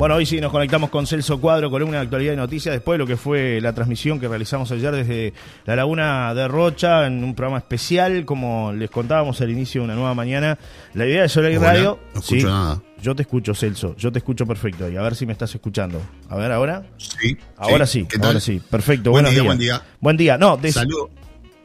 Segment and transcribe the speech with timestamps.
[0.00, 2.98] Bueno, hoy sí nos conectamos con Celso Cuadro, columna de actualidad y noticias, después de
[3.00, 5.34] lo que fue la transmisión que realizamos ayer desde
[5.66, 9.94] la Laguna de Rocha en un programa especial, como les contábamos al inicio de una
[9.96, 10.56] nueva mañana.
[10.94, 11.98] La idea de Soleil Hola, Radio.
[12.14, 12.82] no escucho nada.
[13.02, 14.88] Yo te escucho, Celso, yo te escucho perfecto.
[14.88, 16.00] Y a ver si me estás escuchando.
[16.30, 16.82] A ver, ahora.
[16.96, 17.36] Sí.
[17.58, 18.28] Ahora sí, ¿Qué tal?
[18.28, 18.58] ahora sí.
[18.70, 19.10] Perfecto.
[19.10, 19.46] Buen buenos día, días.
[19.46, 19.82] buen día.
[20.00, 20.38] Buen día.
[20.38, 21.10] No, des- Salud,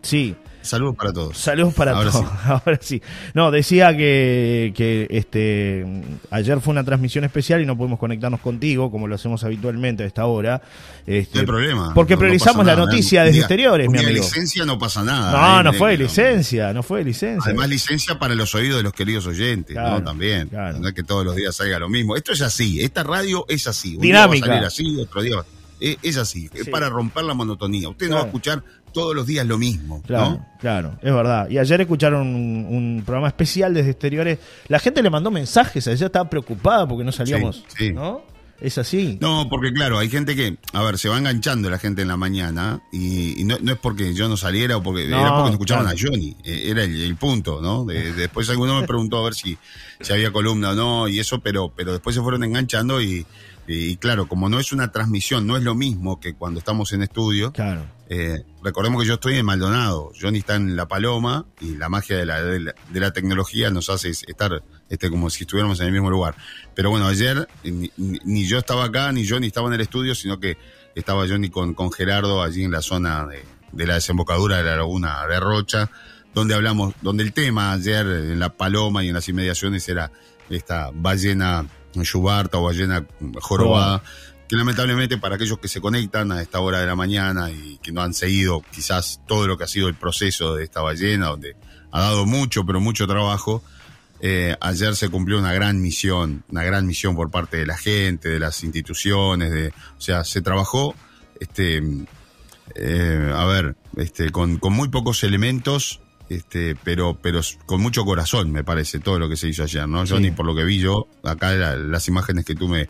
[0.02, 0.36] Sí.
[0.66, 1.38] Salud para todos.
[1.38, 2.26] Saludos para Ahora todos.
[2.46, 3.02] Ahora sí.
[3.34, 5.86] No, decía que, que este
[6.32, 10.06] ayer fue una transmisión especial y no pudimos conectarnos contigo como lo hacemos habitualmente a
[10.08, 10.62] esta hora.
[11.08, 11.94] Este, No hay problema.
[11.94, 12.86] Porque No- priorizamos la nada.
[12.86, 14.12] noticia desde exteriores, mi amigo.
[14.14, 15.32] licencia no pasa nada.
[15.32, 15.64] No, ¿eh?
[15.64, 17.44] no fue licencia, no fue licencia.
[17.50, 20.04] Además, licencia para los oídos de los queridos oyentes, Claro, ¿no?
[20.04, 20.48] También.
[20.50, 20.80] claro.
[20.80, 22.16] No es que todos los días salga lo mismo.
[22.16, 22.82] Esto es así.
[22.82, 23.95] Esta radio es así.
[23.95, 24.45] Un Dinámica.
[24.48, 25.45] Día va a salir así, otro día va-
[25.80, 26.50] Es, es así.
[26.54, 27.90] Es para romper la monotonía.
[27.90, 28.64] Usted no va a escuchar
[28.95, 30.45] todos los días lo mismo, Claro, ¿no?
[30.59, 31.48] claro, es verdad.
[31.49, 34.40] Y ayer escucharon un, un programa especial desde exteriores.
[34.70, 37.58] La gente le mandó mensajes, ayer estaba preocupada porque no salíamos.
[37.78, 37.94] Sí, sí.
[37.94, 38.23] ¿No?
[38.61, 39.17] Es así.
[39.22, 42.16] No, porque claro, hay gente que, a ver, se va enganchando la gente en la
[42.17, 45.44] mañana y, y no, no es porque yo no saliera o porque No, era porque
[45.48, 45.98] no escuchaban claro.
[45.98, 47.83] a Johnny, eh, era el, el punto, ¿no?
[47.83, 49.58] De- después alguno me preguntó a ver si,
[50.00, 53.26] si había columna o no y eso, pero, pero después se fueron enganchando y,
[53.67, 57.02] y claro, como no es una transmisión, no es lo mismo que cuando estamos en
[57.03, 57.52] estudio.
[57.52, 57.86] Claro.
[58.09, 62.16] eh, recordemos que yo estoy en Maldonado, Johnny está en La Paloma y la magia
[62.17, 65.88] de la, de la, de la tecnología nos hace estar este, como si estuviéramos en
[65.88, 66.36] el mismo lugar.
[66.73, 70.16] Pero bueno, ayer ni, ni- ni yo estaba acá, ni Johnny estaba en el estudio,
[70.16, 70.58] sino que
[70.95, 74.77] estaba Johnny con, con Gerardo allí en la zona de, de la desembocadura de la
[74.77, 75.89] laguna de Rocha,
[76.33, 80.11] donde hablamos, donde el tema ayer en La Paloma y en las inmediaciones era
[80.50, 83.05] esta ballena yubarta o ballena
[83.42, 84.03] jorobada
[84.47, 87.92] que lamentablemente para aquellos que se conectan a esta hora de la mañana y que
[87.92, 91.55] no han seguido quizás todo lo que ha sido el proceso de esta ballena, donde
[91.92, 93.64] ha dado mucho, pero mucho trabajo,
[94.21, 98.30] eh, ayer se cumplió una gran misión, una gran misión por parte de la gente,
[98.30, 100.95] de las instituciones, de, o sea, se trabajó,
[101.39, 101.81] este,
[102.75, 108.52] eh, a ver, este, con, con muy pocos elementos, este, pero, pero con mucho corazón,
[108.52, 110.05] me parece, todo lo que se hizo ayer, ¿no?
[110.05, 110.14] Sí.
[110.14, 112.89] Johnny, por lo que vi yo, acá la- las imágenes que tú me,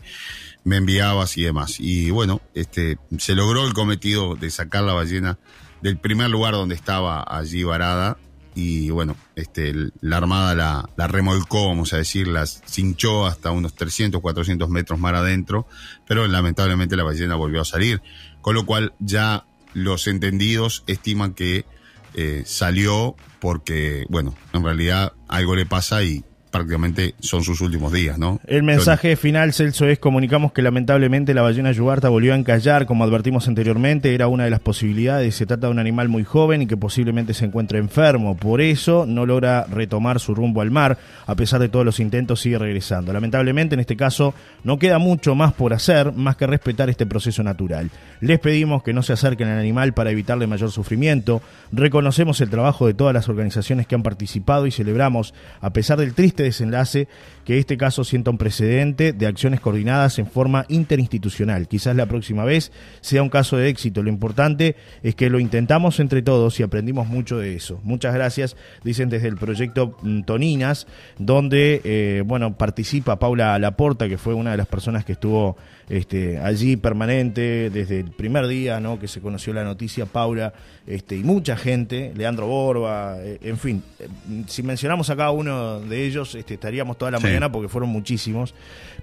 [0.64, 1.76] me enviabas y demás.
[1.78, 5.38] Y bueno, este, se logró el cometido de sacar la ballena
[5.82, 8.16] del primer lugar donde estaba allí varada.
[8.56, 13.74] Y bueno, este, la armada la, la remolcó, vamos a decir, la cinchó hasta unos
[13.74, 15.68] 300, 400 metros mar adentro,
[16.08, 18.00] pero lamentablemente la ballena volvió a salir.
[18.40, 21.66] Con lo cual ya los entendidos estiman que
[22.14, 26.24] eh, salió porque, bueno, en realidad algo le pasa y
[26.56, 28.40] prácticamente son sus últimos días, ¿no?
[28.46, 33.04] El mensaje final, Celso, es comunicamos que lamentablemente la ballena yubarta volvió a encallar, como
[33.04, 36.66] advertimos anteriormente, era una de las posibilidades, se trata de un animal muy joven y
[36.66, 41.34] que posiblemente se encuentre enfermo, por eso no logra retomar su rumbo al mar, a
[41.34, 43.12] pesar de todos los intentos sigue regresando.
[43.12, 44.34] Lamentablemente en este caso
[44.64, 47.90] no queda mucho más por hacer, más que respetar este proceso natural.
[48.20, 52.86] Les pedimos que no se acerquen al animal para evitarle mayor sufrimiento, reconocemos el trabajo
[52.86, 57.08] de todas las organizaciones que han participado y celebramos, a pesar del triste desenlace,
[57.46, 61.68] que este caso sienta un precedente de acciones coordinadas en forma interinstitucional.
[61.68, 64.02] Quizás la próxima vez sea un caso de éxito.
[64.02, 64.74] Lo importante
[65.04, 67.80] es que lo intentamos entre todos y aprendimos mucho de eso.
[67.84, 74.18] Muchas gracias, dicen desde el proyecto mm, Toninas, donde eh, bueno participa Paula Laporta, que
[74.18, 75.56] fue una de las personas que estuvo
[75.88, 78.98] este, allí permanente desde el primer día, ¿no?
[78.98, 80.52] Que se conoció la noticia, Paula,
[80.86, 84.08] este, y mucha gente, Leandro Borba, eh, en fin, eh,
[84.48, 88.54] si mencionamos a cada uno de ellos, este, estaríamos toda la mañana porque fueron muchísimos,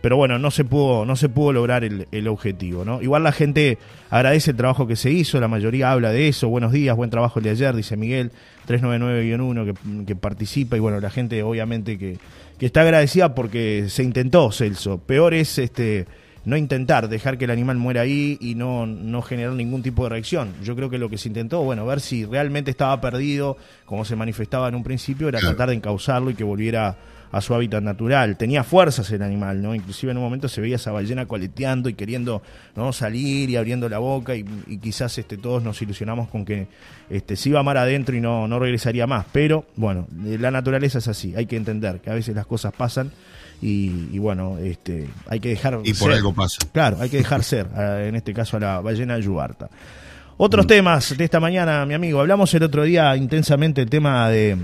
[0.01, 3.01] pero bueno, no se pudo, no se pudo lograr el, el objetivo, ¿no?
[3.01, 3.77] Igual la gente
[4.09, 7.39] agradece el trabajo que se hizo, la mayoría habla de eso, buenos días, buen trabajo
[7.39, 8.31] el de ayer, dice Miguel,
[8.67, 12.17] 399-1 que, que participa, y bueno, la gente obviamente que,
[12.57, 14.97] que está agradecida porque se intentó, Celso.
[14.97, 16.05] Peor es este
[16.45, 20.09] no intentar, dejar que el animal muera ahí y no, no generar ningún tipo de
[20.09, 20.53] reacción.
[20.61, 24.15] Yo creo que lo que se intentó, bueno, ver si realmente estaba perdido, como se
[24.15, 26.97] manifestaba en un principio, era tratar de encauzarlo y que volviera
[27.33, 28.37] a su hábitat natural.
[28.37, 29.73] Tenía fuerzas el animal, ¿no?
[29.73, 32.43] Inclusive en un momento se veía esa ballena coleteando y queriendo
[32.75, 32.93] ¿no?
[32.93, 36.67] salir y abriendo la boca y, y quizás este, todos nos ilusionamos con que
[37.09, 39.25] este, se iba a mar adentro y no, no regresaría más.
[39.31, 42.71] Pero bueno, eh, la naturaleza es así, hay que entender que a veces las cosas
[42.71, 43.11] pasan
[43.63, 46.17] y, y bueno, este, hay que dejar Y por ser.
[46.17, 46.59] algo pasa.
[46.71, 49.69] Claro, hay que dejar ser, en este caso a la ballena yubarta.
[50.37, 52.19] Otros temas de esta mañana, mi amigo.
[52.19, 54.57] Hablamos el otro día intensamente el tema de,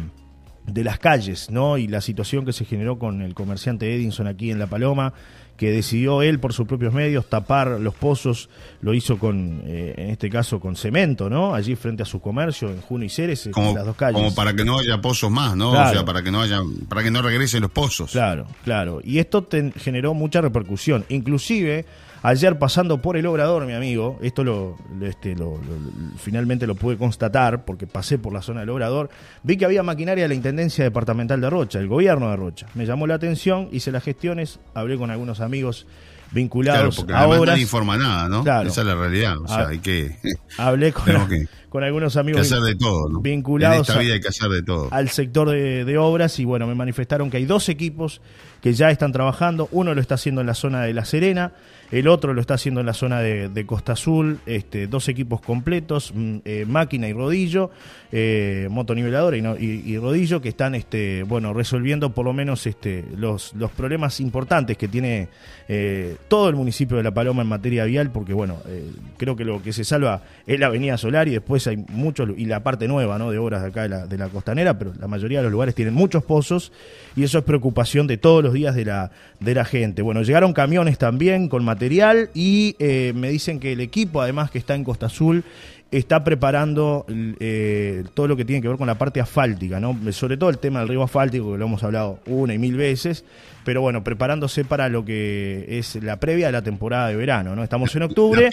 [0.68, 1.78] de las calles, ¿no?
[1.78, 5.14] Y la situación que se generó con el comerciante Edinson aquí en La Paloma,
[5.58, 8.50] que decidió él por sus propios medios tapar los pozos,
[8.82, 11.54] lo hizo con, eh, en este caso, con cemento, ¿no?
[11.54, 14.16] Allí frente a su comercio, en Juno y Ceres, en las dos calles.
[14.16, 15.72] como para que no haya pozos más, ¿no?
[15.72, 15.90] Claro.
[15.90, 18.12] O sea, para que no haya, para que no regresen los pozos.
[18.12, 19.02] Claro, claro.
[19.04, 21.04] Y esto te- generó mucha repercusión.
[21.10, 21.86] Inclusive,
[22.22, 26.98] ayer pasando por el obrador, mi amigo, esto lo, este, lo- lo- finalmente lo pude
[26.98, 29.10] constatar porque pasé por la zona del obrador,
[29.44, 32.68] vi que había maquinaria de la Intendencia Departamental de Rocha, el gobierno de Rocha.
[32.76, 37.28] Me llamó la atención, hice las gestiones, hablé con algunos amigos Claro, vinculados porque a
[37.28, 37.42] obras.
[37.48, 38.44] nadie informa nada, ¿no?
[38.44, 38.70] Claro.
[38.70, 39.36] Esa es la realidad.
[39.40, 40.16] O sea, Ah, hay que,
[40.60, 43.22] Hablé con, que- con algunos amigos hacer de todo, ¿no?
[43.22, 44.88] vinculados En esta a- vida hay que hacer de todo.
[44.92, 48.22] al sector de, de obras y bueno, me manifestaron que hay dos equipos
[48.62, 51.54] que ya están trabajando, uno lo está haciendo en la zona de La Serena,
[51.92, 55.40] el otro lo está haciendo en la zona de, de Costa Azul, este, dos equipos
[55.42, 57.72] completos, mm, eh, máquina y rodillo,
[58.12, 62.68] eh, motoniveladora y, no- y- y rodillo, que están este, bueno, resolviendo por lo menos
[62.68, 65.30] este, los, los problemas importantes que tiene
[65.70, 69.46] eh, todo el municipio de La Paloma en materia vial, porque bueno, eh, creo que
[69.46, 72.88] lo que se salva es la avenida Solar y después hay muchos, y la parte
[72.88, 73.32] nueva ¿no?
[73.32, 75.76] de obras de acá de la, de la costanera, pero la mayoría de los lugares
[75.76, 76.72] tienen muchos pozos
[77.16, 80.02] y eso es preocupación de todos los días de la, de la gente.
[80.02, 84.58] Bueno, llegaron camiones también con material y eh, me dicen que el equipo, además que
[84.58, 85.44] está en Costa Azul,
[85.92, 87.06] está preparando
[87.40, 89.98] eh, todo lo que tiene que ver con la parte asfáltica, ¿no?
[90.12, 93.26] Sobre todo el tema del río asfáltico, que lo hemos hablado una y mil veces,
[93.66, 97.64] pero bueno, preparándose para lo que es la previa de la temporada de verano, ¿no?
[97.64, 98.50] Estamos en octubre.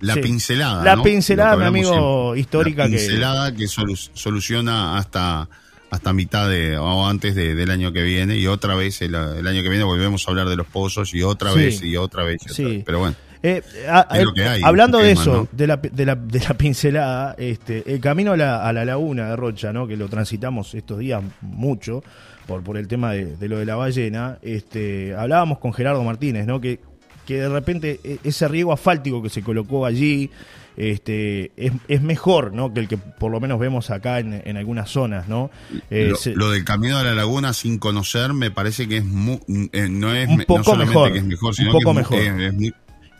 [0.00, 0.20] La Sí.
[0.20, 0.84] pincelada.
[0.84, 1.02] La ¿no?
[1.02, 1.90] pincelada, mi amigo,
[2.34, 2.40] siempre.
[2.40, 5.48] histórica La que- pincelada que, solu- soluciona hasta
[5.90, 9.46] hasta mitad de o antes de- del año que viene y otra vez el, el
[9.46, 11.58] año que viene volvemos a hablar de los pozos y otra Sí.
[11.58, 12.42] vez y otra vez.
[12.42, 12.64] y otra Sí.
[12.64, 12.84] vez.
[12.84, 15.48] Pero bueno, Eh, a- Es eh, lo que hay, hablando de tema, eso, ¿no?
[15.52, 19.30] de, la, de, la, de la pincelada, este, el camino a la, a la laguna
[19.30, 19.86] de Rocha, ¿no?
[19.86, 22.02] que lo transitamos estos días mucho
[22.48, 26.46] por, por el tema de, de lo de la ballena, este, hablábamos con Gerardo Martínez,
[26.48, 26.60] ¿no?
[26.60, 26.80] que,
[27.28, 30.30] que de repente e- ese riego asfáltico que se colocó allí
[30.76, 32.72] este, es, es mejor ¿no?
[32.72, 35.28] que el que por lo menos vemos acá en, en algunas zonas.
[35.28, 35.50] ¿no?
[35.90, 39.04] Eh, lo, se- lo del camino a la laguna sin conocer me parece que es
[39.04, 39.40] mu-
[39.72, 41.90] eh, no es Un poco no solamente mejor, que es mejor, un sino poco que
[41.90, 42.18] es, mejor.
[42.40, 42.70] es- es mu-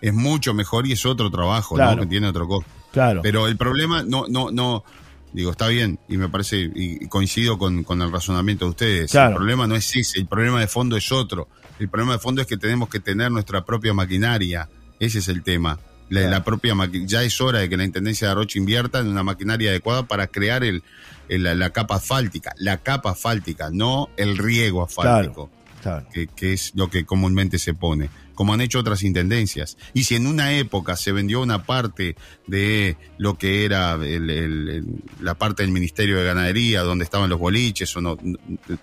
[0.00, 1.96] es mucho mejor y es otro trabajo, Claro.
[1.96, 2.02] ¿no?
[2.02, 2.70] Que tiene otro costo.
[2.92, 3.20] claro.
[3.22, 4.84] Pero el problema no, no, no,
[5.32, 9.10] digo, está bien, y me parece, y y coincido con, con el razonamiento de ustedes.
[9.10, 9.30] Claro.
[9.30, 11.48] El problema no es ese, el problema de fondo es otro.
[11.78, 14.68] El problema de fondo es que tenemos que tener nuestra propia maquinaria.
[14.98, 15.78] Ese es el tema.
[16.10, 16.30] La, Claro.
[16.30, 19.70] la propia ya es hora de que la Intendencia de Rocha invierta en una maquinaria
[19.70, 20.82] adecuada para crear el,
[21.28, 22.52] el- la, la capa asfáltica.
[22.58, 25.50] La capa asfáltica, no el riego asfáltico
[25.82, 26.06] claro.
[26.12, 29.76] que, que es lo que comúnmente se pone, como han hecho otras intendencias.
[29.94, 32.14] Y si en una época se vendió una parte
[32.46, 34.84] de lo que era el- el- el-
[35.20, 38.16] la parte del Ministerio de Ganadería, donde estaban los boliches, o no,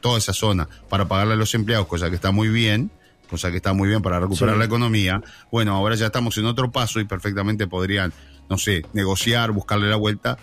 [0.02, 2.92] toda esa zona, para pagarle a los empleados, cosa que está muy bien,
[3.30, 4.60] cosa que está muy bien para recuperar Sí.
[4.60, 8.12] la economía, bueno, ahora ya estamos en otro paso y perfectamente podrían,
[8.50, 10.38] no sé, negociar, buscarle la vuelta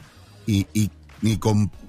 [0.47, 0.91] y, y,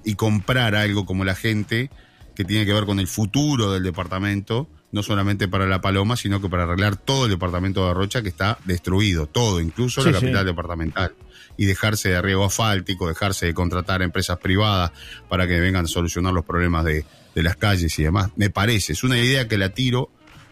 [0.04, 1.88] y comprar algo como la gente
[2.36, 6.40] que tiene que ver con el futuro del departamento, no solamente para La Paloma, sino
[6.40, 10.20] que para arreglar todo el departamento de Rocha que está destruido, todo, incluso Sí, la
[10.20, 10.24] sí.
[10.26, 11.14] capital departamental.
[11.56, 14.92] Y dejarse de riego asfáltico, dejarse de contratar a empresas privadas
[15.28, 17.04] para que vengan a solucionar los problemas de,
[17.34, 18.30] de las calles y demás.
[18.36, 20.10] Me parece, es una idea que la tiro,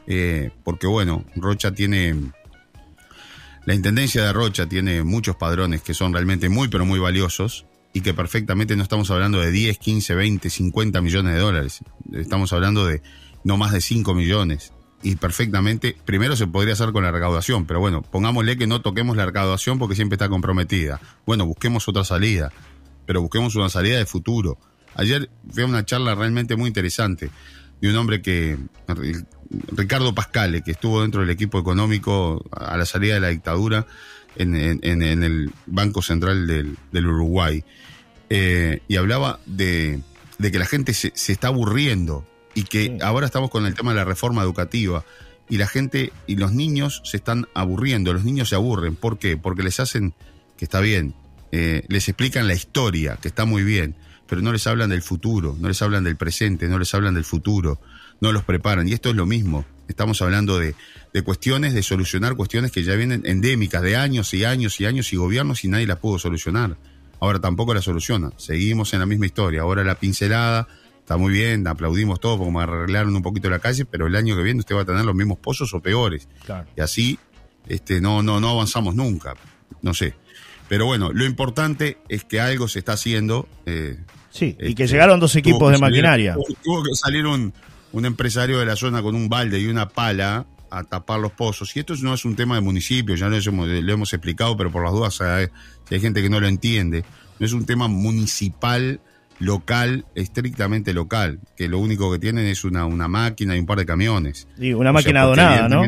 [0.08, 2.16] eh, porque bueno, Rocha tiene
[3.64, 8.00] la Intendencia de Rocha tiene muchos padrones que son realmente muy, pero muy valiosos y
[8.00, 11.78] que perfectamente no estamos hablando de 10, 15, 20, 50 millones de dólares.
[12.12, 13.02] Estamos hablando de
[13.44, 14.72] no más de 5 millones.
[15.04, 19.16] Y perfectamente, primero se podría hacer con la recaudación, pero bueno, pongámosle que no toquemos
[19.16, 21.00] la recaudación porque siempre está comprometida.
[21.26, 22.52] Bueno, busquemos otra salida,
[23.04, 24.58] pero busquemos una salida de futuro.
[24.94, 27.30] Ayer fue una charla realmente muy interesante
[27.80, 28.56] de un hombre que,
[29.72, 33.86] Ricardo Pascale, que estuvo dentro del equipo económico a la salida de la dictadura
[34.36, 37.64] en, en- en- el Banco Central del, del Uruguay.
[38.30, 40.00] Eh, y hablaba de,
[40.38, 42.98] de que la gente se, se está aburriendo y que Sí.
[43.02, 45.04] ahora estamos con el tema de la reforma educativa
[45.48, 48.96] y la gente y los niños se están aburriendo, los niños se aburren.
[48.96, 49.36] ¿Por qué?
[49.36, 50.14] Porque les hacen,
[50.56, 51.14] que está bien,
[51.50, 53.94] eh, les explican la historia, que está muy bien,
[54.26, 57.24] pero no les hablan del futuro, no les hablan del presente, no les hablan del
[57.24, 57.80] futuro,
[58.20, 58.88] no los preparan.
[58.88, 59.66] Y esto es lo mismo.
[59.88, 60.74] Estamos hablando de,
[61.12, 65.12] de cuestiones, de solucionar cuestiones que ya vienen endémicas de años y años y años
[65.12, 66.76] y gobiernos y nadie las pudo solucionar.
[67.20, 68.30] Ahora tampoco la soluciona.
[68.38, 69.62] Seguimos en la misma historia.
[69.62, 70.66] Ahora la pincelada
[71.12, 74.42] está muy bien, aplaudimos todo como arreglaron un poquito la calle, pero el año que
[74.42, 76.26] viene usted va a tener los mismos pozos o peores.
[76.46, 76.66] claro.
[76.76, 77.18] Y así
[77.68, 79.34] este, no, no, no avanzamos nunca.
[79.82, 80.14] No sé.
[80.68, 83.46] Pero bueno, lo importante es que algo se está haciendo.
[83.66, 83.98] eh,
[84.30, 86.34] Sí, y este, que llegaron dos equipos de salir- maquinaria.
[86.34, 87.52] tuvo- Tuvo que salir un,
[87.92, 91.76] un empresario de la zona con un balde y una pala a tapar los pozos.
[91.76, 94.72] Y esto no es un tema de municipio, ya lo hemos, lo hemos explicado, pero
[94.72, 95.14] por las dudas,
[95.88, 97.04] si hay gente que no lo entiende,
[97.38, 98.98] no es un tema municipal,
[99.38, 103.78] local, estrictamente local, que lo único que tienen es una, una máquina y un par
[103.78, 104.46] de camiones.
[104.58, 105.82] Sí, una máquina donada, ¿no?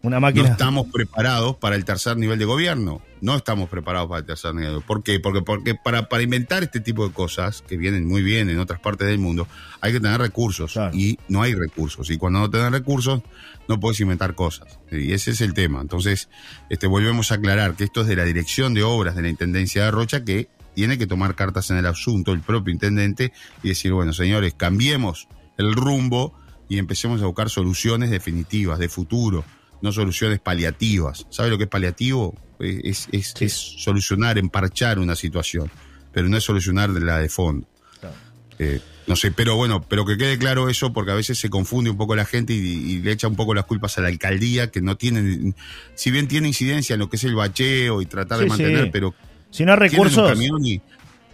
[0.00, 0.44] Una máquina.
[0.44, 3.02] No estamos preparados para el tercer nivel de gobierno.
[3.20, 4.80] No estamos preparados para el tercer nivel.
[4.82, 5.18] ¿Por qué?
[5.18, 8.78] Porque, porque para, para inventar este tipo de cosas, que vienen muy bien en otras
[8.78, 9.48] partes del mundo,
[9.80, 10.78] hay que tener recursos.
[10.92, 12.10] Y no hay recursos.
[12.10, 13.22] Y cuando no tenés recursos,
[13.66, 14.78] no puedes inventar cosas.
[14.92, 15.80] Y ese es el tema.
[15.80, 16.28] Entonces,
[16.70, 19.84] este, volvemos a aclarar que esto es de la dirección de obras de la Intendencia
[19.84, 23.32] de Rocha, que tiene que tomar cartas en el asunto, el propio intendente,
[23.64, 29.44] y decir, bueno, señores, cambiemos el rumbo y empecemos a buscar soluciones definitivas, de futuro
[29.82, 31.26] no soluciones paliativas.
[31.30, 32.36] ¿Sabe lo que es paliativo?
[32.60, 35.68] Es, es, solucionar, emparchar una situación,
[36.12, 37.66] pero no es solucionar la de fondo.
[38.60, 41.90] Eh, no sé, pero bueno, pero que quede claro eso porque a veces se confunde
[41.90, 44.80] un poco la gente y, le echa un poco las culpas a la alcaldía que
[44.80, 45.54] no tiene,
[45.96, 49.14] si bien tiene incidencia en lo que es el bacheo y tratar de mantener, pero
[49.50, 50.38] si no hay recursos,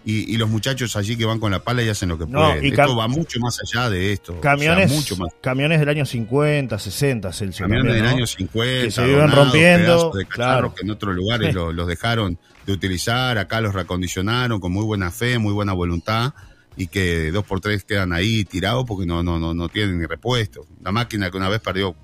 [0.07, 2.65] y, los muchachos allí que van con la pala y hacen lo que pueden.
[2.65, 4.39] esto va mucho más allá de esto.
[4.41, 5.33] Camiones, mucho más.
[5.41, 7.65] camiones del año 50, 60, Celso.
[7.65, 10.11] Camiones del año 50, que se viven rompiendo.
[10.11, 10.75] De claro.
[10.75, 15.39] que en otros lugares los, dejaron de utilizar, acá los reacondicionaron con muy buena fe,
[15.39, 16.35] muy buena voluntad
[16.77, 20.07] y que dos por tres quedan ahí tirados porque no, no, no, no tienen ni
[20.07, 20.67] repuesto.
[20.83, 21.95] La máquina que una vez perdió,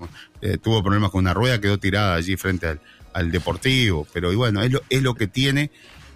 [0.41, 2.79] eh, tuvo problemas con una rueda, quedó tirada allí frente al,
[3.13, 4.07] al deportivo.
[4.13, 5.71] Pero y bueno, es lo, es lo que tiene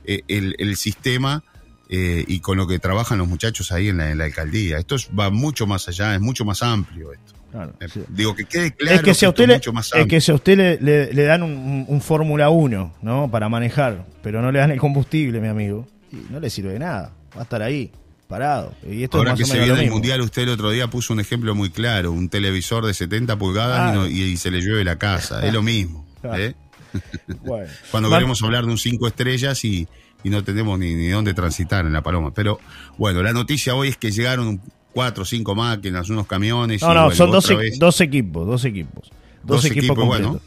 [0.07, 1.43] eh, el, el sistema
[1.87, 4.77] eh, y con lo que trabajan los muchachos ahí en la, alcaldía.
[4.79, 7.33] Esto va mucho más allá, es mucho más amplio esto.
[7.79, 10.35] Eh, digo, que quede claro es que, si a usted, le, es que si a
[10.35, 13.31] usted le, dan un, Fórmula 1 ¿no?
[13.31, 16.79] para manejar, pero no le dan el combustible, mi amigo, y no le sirve de
[16.79, 17.13] nada.
[17.35, 17.91] Va a estar ahí,
[18.27, 18.73] parado.
[18.89, 21.53] Y esto Ahora que se viene el mundial, usted el otro día puso un ejemplo
[21.55, 25.45] muy claro: un televisor de 70 pulgadas y, se le llueve la casa.
[25.45, 26.05] Es lo mismo.
[26.33, 26.55] ¿eh?
[27.91, 29.87] Cuando queremos hablar de un 5 estrellas y
[30.25, 32.33] y no tenemos ni, ni dónde transitar en La Paloma.
[32.33, 32.59] Pero
[32.97, 34.59] bueno, la noticia hoy es que llegaron
[34.91, 36.81] cuatro o cinco máquinas, unos camiones.
[36.81, 37.47] No, no, son dos,
[37.77, 39.11] dos, equipos, dos equipos.
[39.43, 40.41] Dos, equipos, bueno.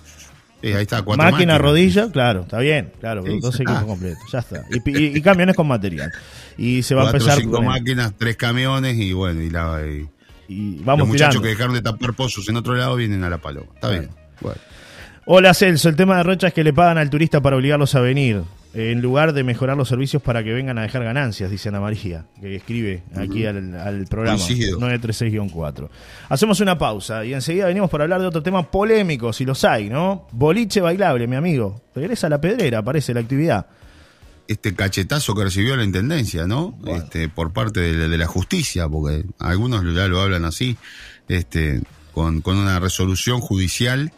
[0.65, 4.65] ahí está, cuatro Máquina, rodilla, claro, está bien, claro, dos equipos completos, ya está.
[4.85, 6.11] Y, camiones con material.
[6.57, 7.39] Y se va a empezar.
[7.39, 9.81] cinco máquinas, tres camiones y bueno, y la.
[10.49, 13.39] Y, vamos los muchachos que dejaron de tapar pozos en otro lado vienen a la
[13.39, 13.69] paloma.
[13.75, 14.09] Está bien.
[14.41, 14.59] Bueno.
[15.31, 18.01] Hola Celso, el tema de Rocha es que le pagan al turista para obligarlos a
[18.01, 21.81] venir en lugar de mejorar los servicios para que vengan a dejar ganancias, dice Ana
[21.81, 25.91] María, que escribe aquí al, programa 936-4.
[26.31, 29.91] Hacemos una pausa y enseguida venimos para hablar de otro tema polémico, si los hay,
[29.91, 30.27] ¿no?
[30.33, 31.83] Boliche bailable, mi amigo.
[31.95, 33.67] Regresa a la pedrera, aparece la actividad.
[34.47, 36.75] Este cachetazo que recibió la intendencia, ¿no?
[36.87, 40.79] Este, por parte de, la justicia, porque algunos ya lo hablan así,
[41.29, 41.83] este,
[42.15, 44.11] con, una resolución judicial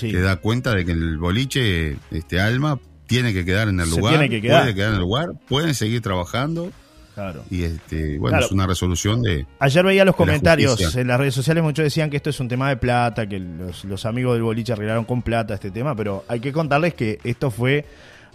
[0.00, 4.14] que da cuenta de que el boliche, este Alma, tiene que quedar en el lugar,
[4.14, 4.62] tiene que quedar.
[4.62, 6.72] puede quedar en el lugar, pueden seguir trabajando.
[7.14, 7.44] Claro.
[7.50, 9.46] Y este, bueno, es una resolución de.
[9.58, 12.68] Ayer veía los comentarios en las redes sociales, muchos decían que esto es un tema
[12.68, 16.40] de plata, que los, los amigos del boliche arreglaron con plata este tema, pero hay
[16.40, 17.86] que contarles que esto fue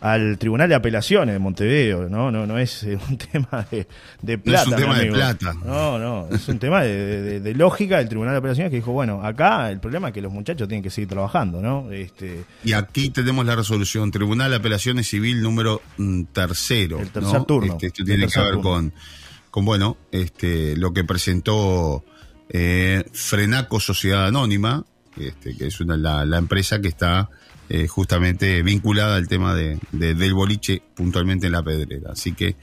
[0.01, 2.31] al Tribunal de Apelaciones de Montevideo, ¿no?
[2.31, 3.87] No, no es eh, un tema de,
[4.21, 4.65] de plata.
[4.71, 5.53] No es un tema de plata.
[5.63, 9.69] No, no, es un tema de, lógica del Tribunal de Apelaciones que dijo, bueno, acá
[9.69, 11.91] el problema es que los muchachos tienen que seguir trabajando, ¿no?
[11.91, 16.99] Este, y aquí tenemos la resolución, Tribunal de Apelaciones Civil número mm, tercero.
[16.99, 17.73] El tercer turno.
[17.73, 18.91] Este, esto tiene que ver con,
[19.51, 22.03] con, bueno, este, lo que presentó
[22.49, 24.83] eh, Frenaco Sociedad Anónima,
[25.15, 27.29] este, que es una, la, la empresa que está
[27.73, 32.11] eh, justamente vinculada al tema de, del boliche puntualmente en la pedrera.
[32.11, 32.57] Así que,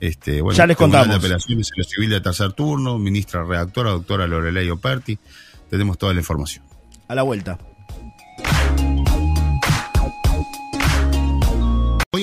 [0.00, 1.08] este, bueno, ya les contamos.
[1.08, 5.18] De apelaciones en lo civil de tercer turno, ministra redactora, doctora Lorelei Operti,
[5.68, 6.64] tenemos toda la información.
[7.06, 7.58] A la vuelta.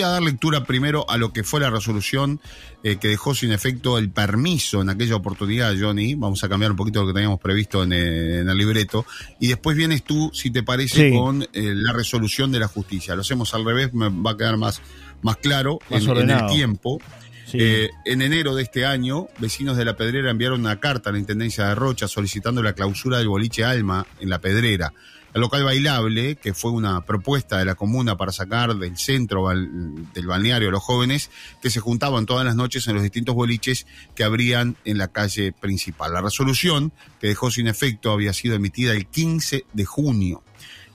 [0.07, 2.39] A dar lectura primero a lo que fue la resolución
[2.83, 6.15] eh, que dejó sin efecto el permiso en aquella oportunidad, Johnny.
[6.15, 9.05] Vamos a cambiar un poquito lo que teníamos previsto en, eh, el libreto.
[9.39, 13.15] Y después vienes tú, si te parece, con eh, la resolución de la justicia.
[13.15, 14.81] Lo hacemos al revés, me va a quedar más,
[15.21, 16.99] más claro en, el tiempo.
[17.53, 21.67] en enero de este año, vecinos de La Pedrera enviaron una carta a la Intendencia
[21.67, 24.93] de Rocha solicitando la clausura del boliche Alma en La Pedrera.
[25.33, 30.27] El local bailable, que fue una propuesta de la comuna para sacar del centro del
[30.27, 34.23] balneario a los jóvenes que se juntaban todas las noches en los distintos boliches que
[34.23, 36.13] habrían en la calle principal.
[36.13, 40.43] La resolución, que dejó sin efecto, había sido emitida el 15 de junio.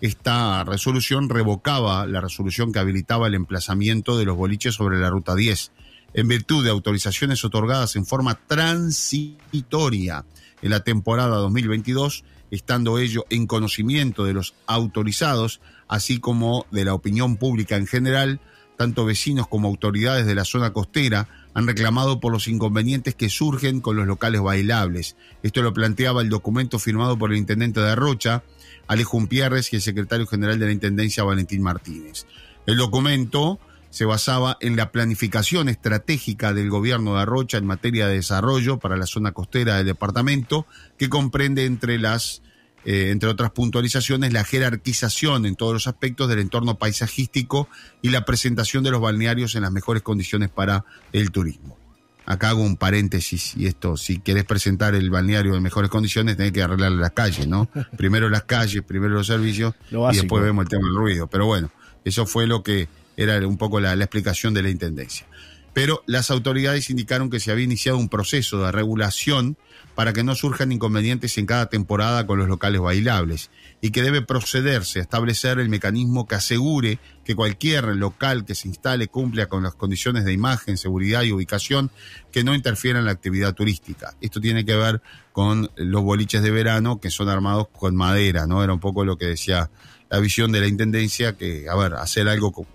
[0.00, 5.34] Esta resolución revocaba la resolución que habilitaba el emplazamiento de los boliches sobre la Ruta
[5.34, 5.72] 10,
[6.14, 10.24] en virtud de autorizaciones otorgadas en forma transitoria
[10.62, 16.94] en la temporada 2022, estando ello en conocimiento de los autorizados, así como de la
[16.94, 18.40] opinión pública en general,
[18.76, 23.80] tanto vecinos como autoridades de la zona costera han reclamado por los inconvenientes que surgen
[23.80, 25.16] con los locales bailables.
[25.42, 28.44] Esto lo planteaba el documento firmado por el intendente de Rocha,
[28.86, 32.26] Alejo Pierres, y el secretario general de la Intendencia, Valentín Martínez.
[32.66, 33.58] El documento
[33.90, 38.96] se basaba en la planificación estratégica del gobierno de Arrocha en materia de desarrollo para
[38.96, 40.66] la zona costera del departamento,
[40.98, 42.42] que comprende entre las
[42.84, 47.68] eh, entre otras puntualizaciones, la jerarquización en todos los aspectos del entorno paisajístico
[48.02, 51.76] y la presentación de los balnearios en las mejores condiciones para el turismo.
[52.24, 56.52] Acá hago un paréntesis y esto, si querés presentar el balneario en mejores condiciones, tenés
[56.52, 57.68] que arreglar las calles, ¿no?
[57.96, 61.26] Primero las calles, primero los servicios y después vemos el tema del ruido.
[61.26, 61.70] Pero bueno,
[62.04, 65.26] eso fue lo que era un poco la, explicación de la Intendencia.
[65.74, 69.56] Pero las autoridades indicaron que se había iniciado un proceso de regulación
[69.94, 74.22] para que no surjan inconvenientes en cada temporada con los locales bailables y que debe
[74.22, 79.62] procederse a establecer el mecanismo que asegure que cualquier local que se instale cumpla con
[79.62, 81.90] las condiciones de imagen, seguridad y ubicación
[82.32, 84.14] que no interfieran en la actividad turística.
[84.20, 88.64] Esto tiene que ver con los boliches de verano que son armados con madera, ¿no?
[88.64, 89.70] Era un poco lo que decía
[90.10, 92.66] la visión de la intendencia que, a ver, hacer algo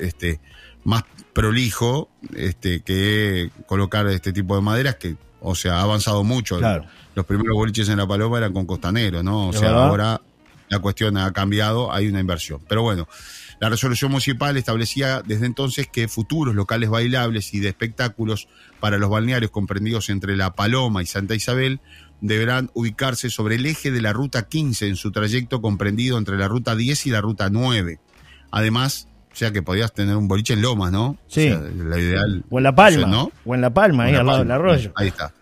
[0.00, 0.40] este,
[0.84, 6.60] más prolijo este, que colocar este tipo de maderas que, o sea, ha avanzado mucho.
[7.14, 9.48] Los primeros boliches en La Paloma eran con costanero, ¿no?
[9.48, 10.20] O sea, ahora
[10.68, 12.60] la cuestión ha cambiado, hay una inversión.
[12.68, 13.08] Pero bueno,
[13.60, 19.10] la resolución municipal establecía desde entonces que futuros locales bailables y de espectáculos para los
[19.10, 21.80] balnearios comprendidos entre La Paloma y Santa Isabel
[22.20, 26.48] deberán ubicarse sobre el eje de la ruta 15 en su trayecto comprendido entre la
[26.48, 27.98] ruta 10 y la ruta 9.
[28.50, 31.16] Además, sea que podías tener un boliche en Lomas, ¿no?
[31.26, 31.48] Sí.
[31.48, 32.44] la ideal.
[32.50, 33.32] O en La Palma, ¿no?
[33.44, 34.92] O en La Palma, ahí al lado del arroyo.
[34.96, 35.32] Ahí está.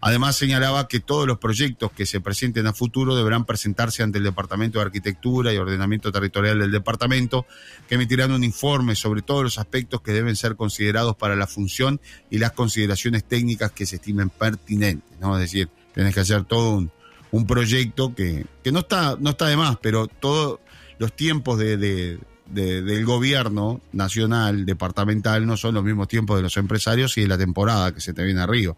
[0.00, 4.24] Además señalaba que todos los proyectos que se presenten a futuro deberán presentarse ante el
[4.24, 7.46] Departamento de Arquitectura y Ordenamiento Territorial del Departamento,
[7.88, 12.00] que emitirán un informe sobre todos los aspectos que deben ser considerados para la función
[12.30, 15.34] y las consideraciones técnicas que se estimen pertinentes, ¿no?
[15.36, 16.90] Es decir, Tienes que hacer todo un,
[17.30, 20.60] un proyecto que, que, no, está, no está de más, pero todos
[20.98, 26.56] los tiempos de, de, del gobierno nacional, departamental, no son los mismos tiempos de los
[26.56, 28.76] empresarios y de la temporada que se te viene arriba.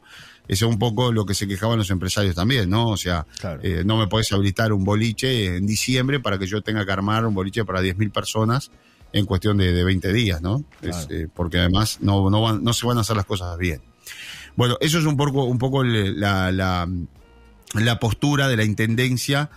[0.48, 2.88] Eso es un poco lo que se quejaban los empresarios también, ¿no?
[2.88, 3.26] O sea,
[3.62, 7.26] eh, no me puedes habilitar un boliche en diciembre para que yo tenga que armar
[7.26, 8.70] un boliche para 10.000 personas
[9.12, 10.64] en cuestión de, de 20 días, ¿no?
[10.82, 13.82] Eh, porque además no, no, van, no se van a hacer las cosas bien.
[14.56, 19.50] Bueno, eso es un poco, un poco la, la, postura de la Intendencia.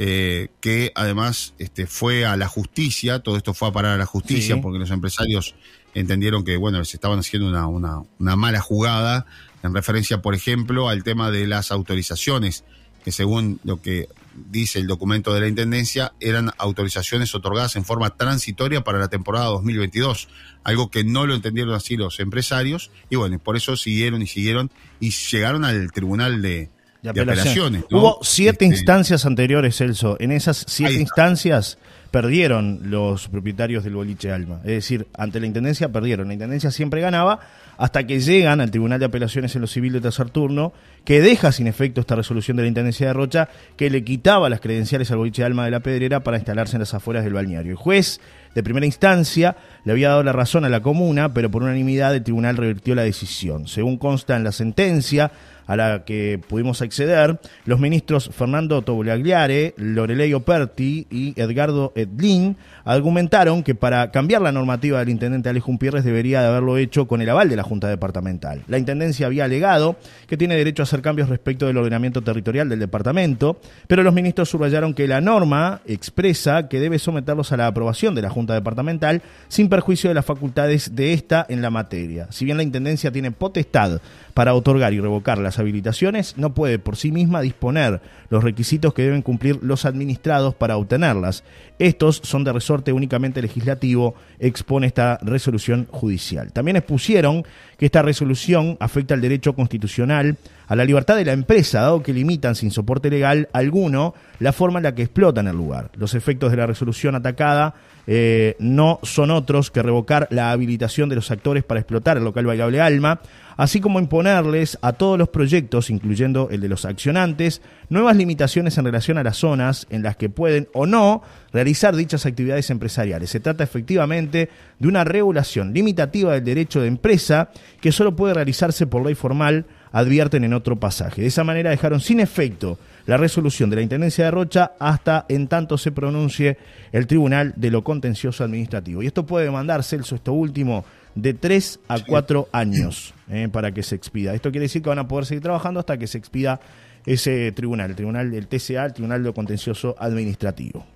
[0.00, 4.06] Eh, que además este, fue a la justicia, todo esto fue a parar a la
[4.06, 5.56] justicia porque los empresarios
[5.92, 9.26] entendieron que, bueno, se estaban haciendo una, una, una, mala jugada
[9.64, 12.62] en referencia, por ejemplo, al tema de las autorizaciones,
[13.04, 14.08] que según lo que
[14.50, 19.46] dice el documento de la Intendencia, eran autorizaciones otorgadas en forma transitoria para la temporada
[19.46, 20.28] 2022,
[20.62, 24.70] algo que no lo entendieron así los empresarios, y bueno, por eso siguieron y siguieron
[25.00, 26.70] y llegaron al Tribunal de,
[27.06, 27.84] apelaciones.
[27.90, 30.16] Hubo siete este, instancias anteriores, Celso.
[30.20, 31.78] En esas siete instancias
[32.10, 34.60] perdieron los propietarios del boliche Alma.
[34.64, 36.28] Es decir, ante la Intendencia perdieron.
[36.28, 37.40] La Intendencia siempre ganaba
[37.76, 40.72] hasta que llegan al Tribunal de Apelaciones en lo Civil de tercer turno,
[41.04, 44.60] que deja sin efecto esta resolución de la Intendencia de Rocha, que le quitaba las
[44.60, 47.70] credenciales al boliche Alma de la Pedrera para instalarse en las afueras del balneario.
[47.70, 48.20] El juez
[48.54, 52.24] de primera instancia le había dado la razón a la comuna, pero por unanimidad el
[52.24, 53.68] tribunal revirtió la decisión.
[53.68, 55.30] Según consta en la sentencia,
[55.68, 63.62] a la que pudimos acceder, los ministros Fernando Tobogliare, Lorelei Operti y Edgardo Edlin argumentaron
[63.62, 67.28] que para cambiar la normativa del intendente Alejo Pierres debería de haberlo hecho con el
[67.28, 68.62] aval de la Junta Departamental.
[68.66, 72.78] La intendencia había alegado que tiene derecho a hacer cambios respecto del ordenamiento territorial del
[72.78, 78.14] departamento, pero los ministros subrayaron que la norma expresa que debe someterlos a la aprobación
[78.14, 82.28] de la Junta Departamental sin perjuicio de las facultades de esta en la materia.
[82.30, 84.00] Si bien la intendencia tiene potestad
[84.38, 89.02] para otorgar y revocar las habilitaciones, no puede por sí misma disponer los requisitos que
[89.02, 91.42] deben cumplir los administrados para obtenerlas.
[91.80, 96.52] Estos son de resorte únicamente legislativo, expone esta resolución judicial.
[96.52, 97.42] También expusieron
[97.78, 100.36] que esta resolución afecta al derecho constitucional
[100.68, 104.78] a la libertad de la empresa, dado que limitan sin soporte legal alguno la forma
[104.78, 105.90] en la que explotan el lugar.
[105.96, 107.74] Los efectos de la resolución atacada
[108.06, 112.46] eh, no son otros que revocar la habilitación de los actores para explotar el local
[112.46, 113.20] bailable Alma,
[113.58, 118.84] así como imponerles a todos los proyectos, incluyendo el de los accionantes, nuevas limitaciones en
[118.84, 123.30] relación a las zonas en las que pueden o no realizar dichas actividades empresariales.
[123.30, 128.86] Se trata efectivamente de una regulación limitativa del derecho de empresa que solo puede realizarse
[128.86, 131.22] por ley formal advierten en otro pasaje.
[131.22, 135.48] De esa manera dejaron sin efecto la resolución de la Intendencia de Rocha hasta en
[135.48, 136.58] tanto se pronuncie
[136.92, 139.02] el Tribunal de lo Contencioso Administrativo.
[139.02, 140.84] Y esto puede demandar, Celso, esto último,
[141.22, 144.34] de tres a cuatro años eh, para que se expida.
[144.34, 146.60] Esto quiere decir que van a poder seguir trabajando hasta que se expida
[147.06, 150.86] ese tribunal, el tribunal del TCA, el Tribunal de Contencioso Administrativo.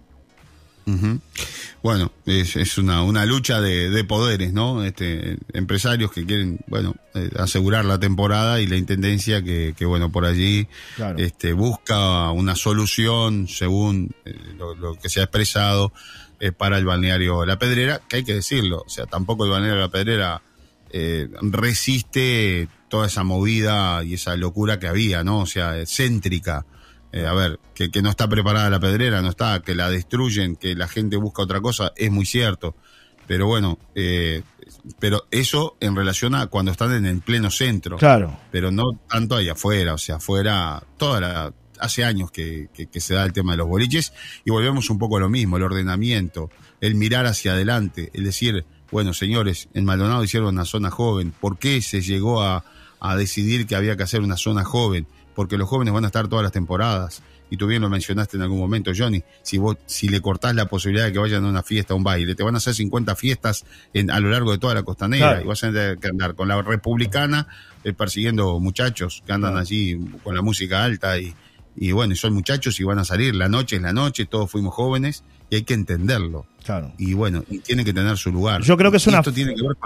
[1.82, 4.84] Bueno, es, una, una lucha de, poderes, ¿no?
[4.84, 10.24] Este, empresarios que quieren, bueno, eh, asegurar la temporada y la intendencia que, bueno, por
[10.24, 10.68] allí
[11.16, 15.92] este, busca una solución según eh, lo, que se ha expresado
[16.42, 19.80] eh, para el balneario La Pedrera, que hay que decirlo, o sea, tampoco el balneario
[19.80, 20.42] La Pedrera
[21.40, 25.38] resiste toda esa movida y esa locura que había, ¿no?
[25.38, 26.66] O sea, céntrica
[27.12, 30.74] eh, a ver, que, no está preparada la pedrera, no está, que la destruyen, que
[30.74, 32.74] la gente busca otra cosa, es muy cierto.
[33.26, 34.42] Pero bueno, eh,
[34.98, 37.98] pero eso en relación a cuando están en el pleno centro.
[37.98, 38.40] Claro.
[38.50, 43.14] Pero no tanto ahí afuera, o sea, afuera, toda la, hace años que, que, se
[43.14, 44.12] da el tema de los boliches
[44.44, 48.64] y volvemos un poco a lo mismo, el ordenamiento, el mirar hacia adelante, el decir,
[48.90, 52.64] bueno, señores, en Maldonado hicieron una zona joven, ¿por qué se llegó a,
[53.00, 55.06] a decidir que había que hacer una zona joven?
[55.34, 57.22] porque los jóvenes van a estar todas las temporadas.
[57.50, 60.66] Y tú bien lo mencionaste en algún momento, Johnny, si vos, si le cortás la
[60.66, 63.14] posibilidad de que vayan a una fiesta, a un baile, te van a hacer 50
[63.14, 66.34] fiestas en, a lo largo de toda la costanera y vas a tener que andar
[66.34, 67.46] con la republicana
[67.84, 71.34] eh, persiguiendo muchachos que andan allí con la música alta y,
[71.76, 74.74] y bueno, son muchachos y van a salir, la noche es la noche, todos fuimos
[74.74, 76.46] jóvenes y hay que entenderlo.
[76.64, 76.92] Claro.
[76.96, 78.62] Y bueno, y tiene que tener su lugar.
[78.62, 79.18] Yo creo que es una...
[79.18, 79.76] Esto tiene que ver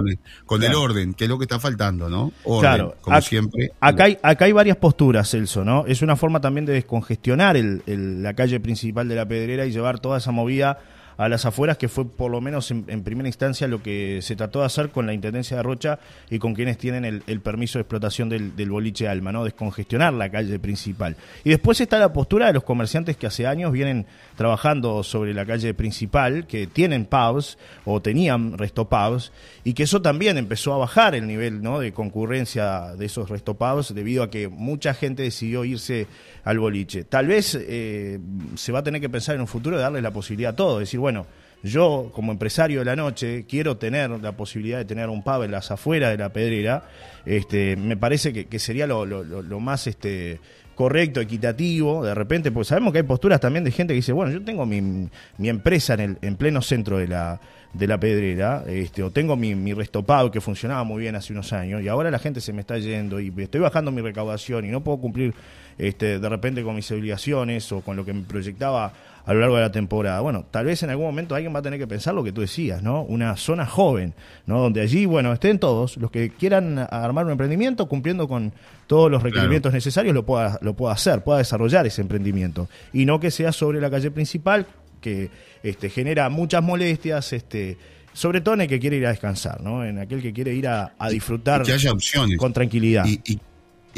[0.44, 2.32] con el, orden, que es lo que está faltando, ¿no?
[2.60, 2.96] claro.
[3.00, 3.72] como siempre.
[3.80, 5.86] Acá hay, acá hay varias posturas, Celso, ¿no?
[5.86, 7.82] Es una forma también de descongestionar el,
[8.22, 10.78] la calle principal de la Pedrera y llevar toda esa movida
[11.16, 14.60] a las afueras, que fue por lo menos en, primera instancia lo que se trató
[14.60, 15.98] de hacer con la Intendencia de Rocha
[16.30, 19.44] y con quienes tienen el, permiso de explotación del, boliche Alma, ¿no?
[19.44, 21.16] Descongestionar la calle principal.
[21.44, 25.46] Y después está la postura de los comerciantes que hace años vienen trabajando sobre la
[25.46, 29.32] calle principal, que tienen pubs o tenían resto pubs,
[29.64, 31.80] y que eso también empezó a bajar el nivel ¿no?
[31.80, 36.06] de concurrencia de esos resto pubs debido a que mucha gente decidió irse
[36.44, 37.04] al boliche.
[37.04, 38.20] Tal vez eh,
[38.54, 40.78] se va a tener que pensar en un futuro de darles la posibilidad a todo,
[40.78, 41.24] decir, bueno,
[41.62, 45.52] yo como empresario de la noche quiero tener la posibilidad de tener un pub en
[45.52, 46.82] las afueras de la pedrera,
[47.24, 50.40] este, me parece que, sería lo, más este,
[50.74, 54.32] correcto, equitativo, de repente, porque sabemos que hay posturas también de gente que dice, bueno,
[54.32, 57.40] yo tengo mi, empresa en, el, en pleno centro de la,
[57.78, 61.52] de la pedrera, este, o tengo mi, mi restopado que funcionaba muy bien hace unos
[61.52, 64.68] años, y ahora la gente se me está yendo y estoy bajando mi recaudación y
[64.68, 65.34] no puedo cumplir
[65.78, 68.92] este, de repente con mis obligaciones o con lo que me proyectaba
[69.26, 70.20] a lo largo de la temporada.
[70.20, 72.40] Bueno, tal vez en algún momento alguien va a tener que pensar lo que tú
[72.40, 73.02] decías, ¿no?
[73.02, 74.14] Una zona joven,
[74.46, 74.60] ¿no?
[74.60, 78.52] Donde allí, bueno, estén todos, los que quieran armar un emprendimiento cumpliendo con
[78.86, 82.68] todos los requerimientos necesarios, lo pueda, lo pueda hacer, pueda desarrollar ese emprendimiento.
[82.92, 84.66] Y no que sea sobre la calle principal,
[85.00, 85.30] que
[85.62, 87.76] este, genera muchas molestias, este,
[88.12, 89.84] sobre todo en el que quiere ir a descansar, ¿no?
[89.84, 92.38] En aquel que quiere ir a, disfrutar que haya opciones.
[92.38, 93.04] con tranquilidad.
[93.06, 93.38] y, y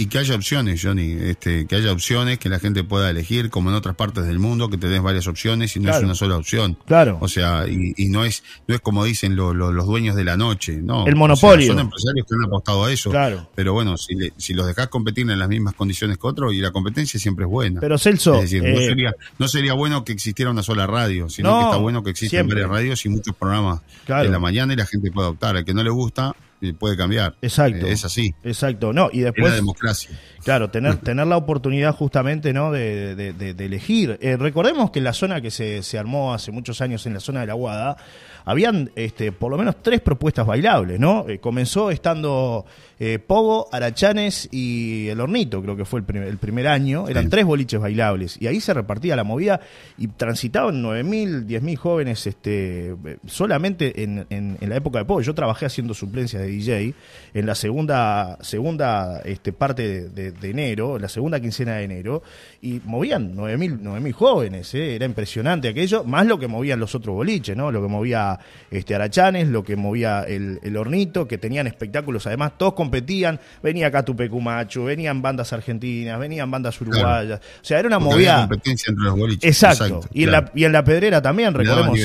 [0.06, 3.76] que haya opciones, Johnny, este, que haya opciones, que la gente pueda elegir, como en
[3.76, 6.78] otras partes del mundo, que te des varias opciones y no es una sola opción.
[6.86, 7.18] Claro.
[7.20, 11.06] O sea, y, no es no es como dicen los dueños de la noche, ¿no?
[11.06, 11.68] El monopolio.
[11.68, 13.10] son empresarios que han apostado a eso.
[13.10, 13.48] Claro.
[13.54, 16.70] Pero bueno, si, si los dejas competir en las mismas condiciones que otros, y la
[16.70, 17.80] competencia siempre es buena.
[17.80, 18.36] Pero Celso.
[18.36, 21.64] Es decir, no, eh, sería, no sería bueno que existiera una sola radio, sino que
[21.64, 25.10] está bueno que existan varias radios y muchos programas en la mañana y la gente
[25.10, 25.56] pueda optar.
[25.56, 26.34] Al que no le gusta,
[26.78, 27.34] puede cambiar.
[27.42, 27.86] Exacto.
[27.86, 28.34] es así.
[28.44, 28.92] Exacto.
[28.92, 29.50] No, y después.
[29.50, 30.10] la democracia.
[30.44, 32.72] Claro, tener, tener la oportunidad justamente ¿no?
[32.72, 34.18] de, de, elegir.
[34.22, 37.20] Eh, recordemos que en la zona que se, se armó hace muchos años, en la
[37.20, 37.96] zona de la Guada,
[38.48, 41.28] habían este, por lo menos tres propuestas bailables, ¿no?
[41.28, 42.64] Eh, comenzó estando
[42.98, 47.08] eh, Pogo, Arachanes y El Hornito, creo que fue el primer, el primer año.
[47.08, 48.40] Eran tres boliches bailables.
[48.40, 49.60] Y ahí se repartía la movida
[49.98, 55.20] y transitaban 9.000, 10.000 jóvenes este, solamente en, en, la época de Pogo.
[55.20, 56.94] Yo trabajé haciendo suplencias de DJ
[57.34, 62.22] en la segunda, segunda este, parte de, de, enero, la segunda quincena de enero,
[62.62, 64.74] y movían 9.000 mil jóvenes.
[64.74, 64.94] ¿eh?
[64.94, 67.70] Era impresionante aquello, más lo que movían los otros boliches, ¿no?
[67.70, 68.38] Lo que movía
[68.70, 74.84] este, Arachanes, lo que movía el, hornito, que tenían espectáculos, además todos competían, venía Catupecumacho,
[74.84, 78.40] venían bandas argentinas, venían bandas uruguayas, o sea, era una movida...
[78.40, 79.62] competencia entre los boliches.
[79.62, 81.98] Exacto, y, en la, y en la pedrera también, recordemos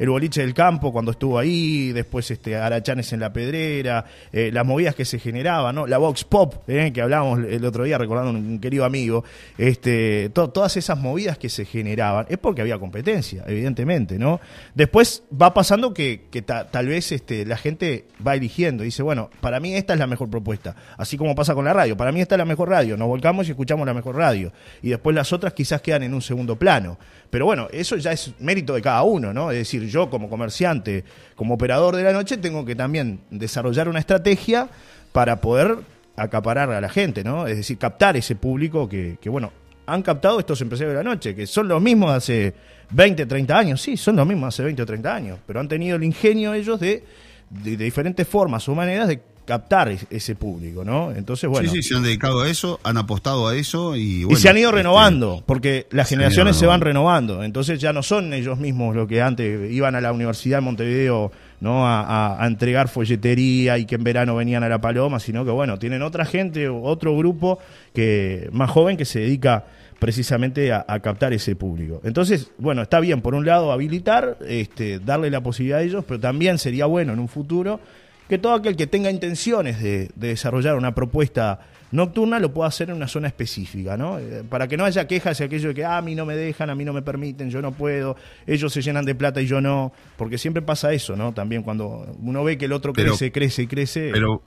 [0.00, 4.64] el boliche del campo cuando estuvo ahí, después este, Arachanes en la pedrera, eh, las
[4.64, 5.86] movidas que se generaban, ¿no?
[5.86, 9.24] La Vox Pop, eh, que hablábamos el otro día recordando un, querido amigo,
[9.58, 14.40] este, todas esas movidas que se generaban, es porque había competencia, evidentemente, ¿no?
[14.74, 19.60] Después va pasando que, que tal vez este, la gente va eligiendo, dice, bueno, para
[19.60, 22.36] mí esta es la mejor propuesta, así como pasa con la radio, para mí esta
[22.36, 25.52] es la mejor radio, nos volcamos y escuchamos la mejor radio, y después las otras
[25.52, 26.96] quizás quedan en un segundo plano.
[27.30, 29.52] Pero bueno, eso ya es mérito de cada uno, ¿no?
[29.52, 31.04] Es decir, yo como comerciante,
[31.36, 34.68] como operador de la noche, tengo que también desarrollar una estrategia
[35.12, 35.78] para poder
[36.16, 37.46] acaparar a la gente, ¿no?
[37.46, 39.52] Es decir, captar ese público que, que bueno,
[39.86, 42.54] han captado estos empresarios de la noche, que son los mismos hace
[42.90, 45.96] 20, 30 años, sí, son los mismos hace 20 o 30 años, pero han tenido
[45.96, 47.04] el ingenio ellos de,
[47.50, 51.12] de diferentes formas o maneras de captar ese público, ¿no?
[51.12, 51.68] Entonces, bueno.
[51.68, 54.56] Sí, sí, se han dedicado a eso, han apostado a eso y Y se han
[54.56, 57.42] ido este, renovando, porque las generaciones se van renovando.
[57.42, 61.32] Entonces ya no son ellos mismos los que antes iban a la Universidad de Montevideo,
[61.60, 61.86] ¿no?
[61.86, 66.02] A, entregar folletería y que en verano venían a la Paloma, sino que, bueno, tienen
[66.02, 67.58] otra gente, otro grupo
[67.94, 69.64] que más joven que se dedica
[69.98, 72.00] precisamente a, captar ese público.
[72.04, 76.18] Entonces, bueno, está bien, por un lado, habilitar, este, darle la posibilidad a ellos, pero
[76.18, 77.80] también sería bueno en un futuro
[78.30, 81.58] que todo aquel que tenga intenciones de, desarrollar una propuesta
[81.90, 84.20] nocturna lo pueda hacer en una zona específica, ¿no?
[84.20, 86.36] Eh, para que no haya quejas de aquello de que ah, a mí no me
[86.36, 88.14] dejan, a mí no me permiten, yo no puedo,
[88.46, 91.34] ellos se llenan de plata y yo no, porque siempre pasa eso, ¿no?
[91.34, 94.10] También cuando uno ve que el otro crece, crece y crece.
[94.12, 94.42] Pero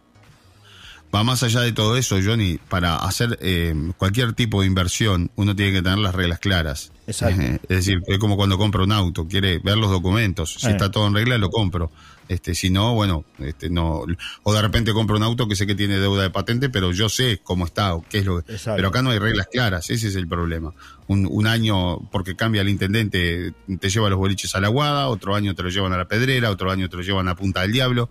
[1.13, 5.56] va más allá de todo eso, Johnny, para hacer eh, cualquier tipo de inversión uno
[5.56, 6.91] tiene que tener las reglas claras.
[7.06, 7.41] Exacto.
[7.41, 10.71] es decir, es como cuando compra un auto, quiere ver los documentos, si eh.
[10.71, 11.91] está todo en regla lo compro
[12.28, 14.06] este, si no, bueno, este, no,
[14.43, 17.10] o de repente compro un auto que sé que tiene deuda de patente, pero yo
[17.10, 20.15] sé cómo está, qué es lo que, pero acá no hay reglas claras, ese es
[20.15, 20.73] el problema.
[21.08, 25.36] Un, un, año, porque cambia el intendente, te lleva los boliches a la Guada, otro
[25.36, 27.73] año te lo llevan a la Pedrera, otro año te lo llevan a Punta del
[27.73, 28.10] Diablo.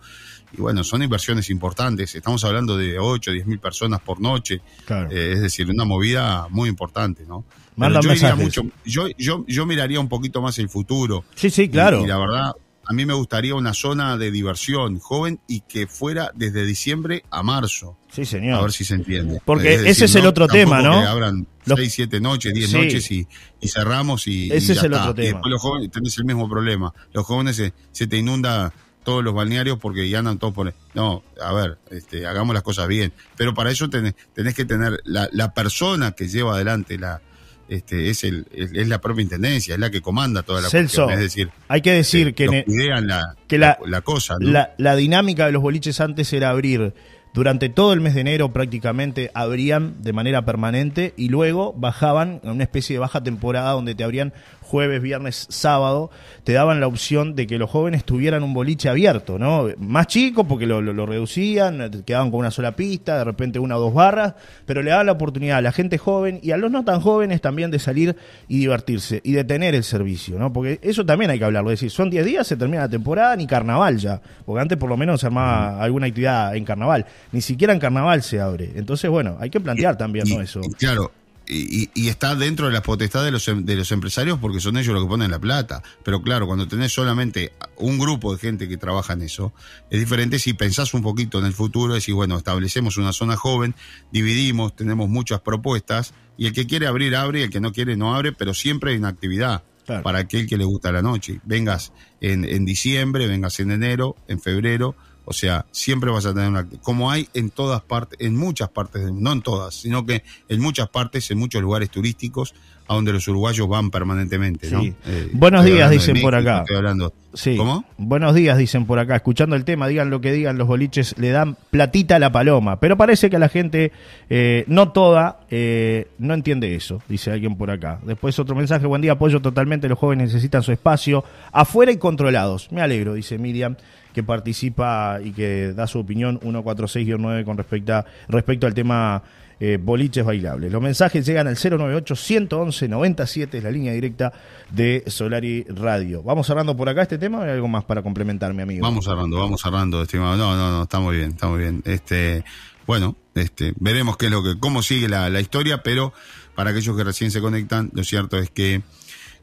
[0.53, 2.15] Y bueno, son inversiones importantes.
[2.15, 4.61] Estamos hablando de 8, 10 mil personas por noche.
[4.89, 7.45] Eh, es decir, una movida muy importante, ¿no?
[7.77, 11.25] yo, mucho, yo, yo, yo miraría un poquito más el futuro.
[11.35, 12.05] Sí, sí, claro.
[12.05, 12.53] y la verdad,
[12.85, 17.43] a mí me gustaría una zona de diversión joven y que fuera desde diciembre a
[17.43, 17.97] marzo.
[18.11, 18.59] Sí, señor.
[18.59, 19.41] A ver si se entiende.
[19.45, 21.01] Porque ese es el otro tema, ¿no?
[21.01, 23.27] Que abran seis, siete noches, diez noches y,
[23.67, 24.53] cerramos y.
[24.53, 25.29] Ese es el otro tema.
[25.29, 26.93] Y después los jóvenes tenés el mismo problema.
[27.13, 27.57] Los jóvenes
[27.93, 30.75] se, te inunda todos los balnearios porque ya andan todos por.
[30.95, 33.13] No, a ver, este, hagamos las cosas bien.
[33.37, 37.21] Pero para eso tenés, tenés que tener la, la persona que lleva adelante la,
[37.69, 41.19] este, es, el, es, la propia intendencia, es la que comanda toda la Celso, Es
[41.19, 44.37] decir, hay que decir que, la, que la, cosa.
[44.41, 46.93] La, la, dinámica de los boliches antes era abrir
[47.35, 52.51] durante todo el mes de enero prácticamente abrían de manera permanente y luego bajaban en
[52.51, 54.33] una especie de baja temporada donde te abrían
[54.73, 56.11] jueves, viernes, sábado,
[56.45, 59.67] te daban la opción de que los jóvenes tuvieran un boliche abierto, ¿no?
[59.77, 63.93] Más chico porque lo, reducían, quedaban con una sola pista, de repente una o dos
[63.93, 67.03] barras, pero le daban la oportunidad a la gente joven y a los no tan
[67.03, 68.17] jóvenes también de salir
[68.49, 70.55] y divertirse y de tener el servicio, ¿no?
[70.55, 73.37] Porque eso también hay que hablarlo, es decir, son 10 días, se termina la temporada,
[73.37, 77.41] ni carnaval ya, porque antes por lo menos se armaba alguna actividad en carnaval, ni
[77.41, 78.73] siquiera en carnaval se abre.
[78.75, 80.41] Entonces, bueno, hay que plantear también, ¿no?
[80.41, 80.61] Eso.
[80.79, 81.13] Claro,
[81.47, 84.95] y, está dentro de las potestades de los, em, de los empresarios porque son ellos
[84.95, 85.83] los que ponen la plata.
[86.05, 89.53] Pero claro, cuando tenés solamente un grupo de gente que trabaja en eso,
[89.91, 93.75] es diferente si pensás un poquito en el futuro, decís, bueno, establecemos una zona joven,
[94.13, 97.97] dividimos, tenemos muchas propuestas, y el que quiere abrir, abre, y el que no quiere,
[97.97, 99.63] no abre, pero siempre hay una actividad.
[100.05, 101.41] Para aquel que le gusta la noche.
[101.45, 106.49] Vengas en, en diciembre, vengas en enero, en febrero, o sea, siempre vas a tener
[106.49, 106.67] una...
[106.83, 110.89] Como hay en todas partes, en muchas partes, no en todas, sino que en muchas
[110.89, 112.55] partes, en muchos lugares turísticos,
[112.89, 114.71] a donde los uruguayos van permanentemente.
[114.71, 114.83] ¿no?
[114.83, 116.65] Eh, Buenos días, dicen por acá.
[116.75, 117.13] hablando.
[117.35, 117.57] Sí.
[117.57, 117.85] ¿Cómo?
[117.97, 119.17] Buenos días, dicen por acá.
[119.17, 122.81] Escuchando el tema, digan lo que digan, los boliches le dan platita a la paloma.
[122.81, 123.93] Pero parece que a la gente,
[124.29, 128.01] eh, no toda, eh, no entiende eso, dice alguien por acá.
[128.05, 132.71] Después otro mensaje, buen día, apoyo totalmente, los jóvenes necesitan su espacio afuera y controlados.
[132.73, 133.77] Me alegro, dice Miriam
[134.13, 139.23] que participa y que da su opinión 146-9 con respecto, respecto al tema
[139.61, 140.73] eh, boliches bailables.
[140.73, 144.33] Los mensajes llegan al 098-111-97, es la línea directa
[144.71, 146.23] de Solari Radio.
[146.23, 148.83] ¿Vamos cerrando por acá este tema o hay algo más para complementar, mi amigo?
[148.83, 150.37] Vamos cerrando, vamos cerrando, estimado.
[150.37, 151.83] No, no, no, está muy bien, está muy bien.
[151.85, 152.45] Este,
[152.87, 156.13] bueno, este, veremos qué es lo que, cómo sigue la historia, pero
[156.55, 158.83] para aquellos que recién se conectan, lo cierto es que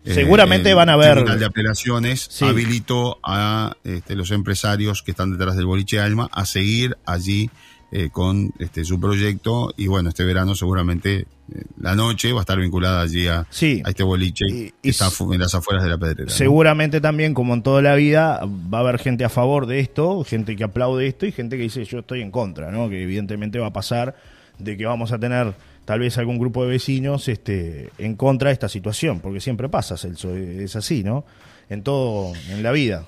[0.05, 1.09] eh, Seguramente van a ver.
[1.09, 6.29] El Tribunal de Apelaciones habilitó a este, los empresarios que están detrás del boliche Alma
[6.31, 7.49] a seguir allí
[7.91, 12.43] eh, con este, su proyecto y bueno, este verano seguramente eh, la noche va a
[12.43, 13.81] estar vinculada allí a, Sí.
[13.83, 16.25] a este boliche Y- y que está en las afueras de la pedrera.
[16.25, 16.29] ¿no?
[16.29, 20.23] Seguramente también, como en toda la vida, va a haber gente a favor de esto,
[20.23, 22.89] gente que aplaude esto y gente que dice yo estoy en contra, ¿no?
[22.89, 24.15] Que evidentemente va a pasar
[24.59, 25.55] de que vamos a tener
[25.89, 29.97] tal vez algún grupo de vecinos este, en contra de esta situación, porque siempre pasa,
[29.97, 31.25] Celso, es así, ¿no?
[31.67, 33.05] En todo, en la vida.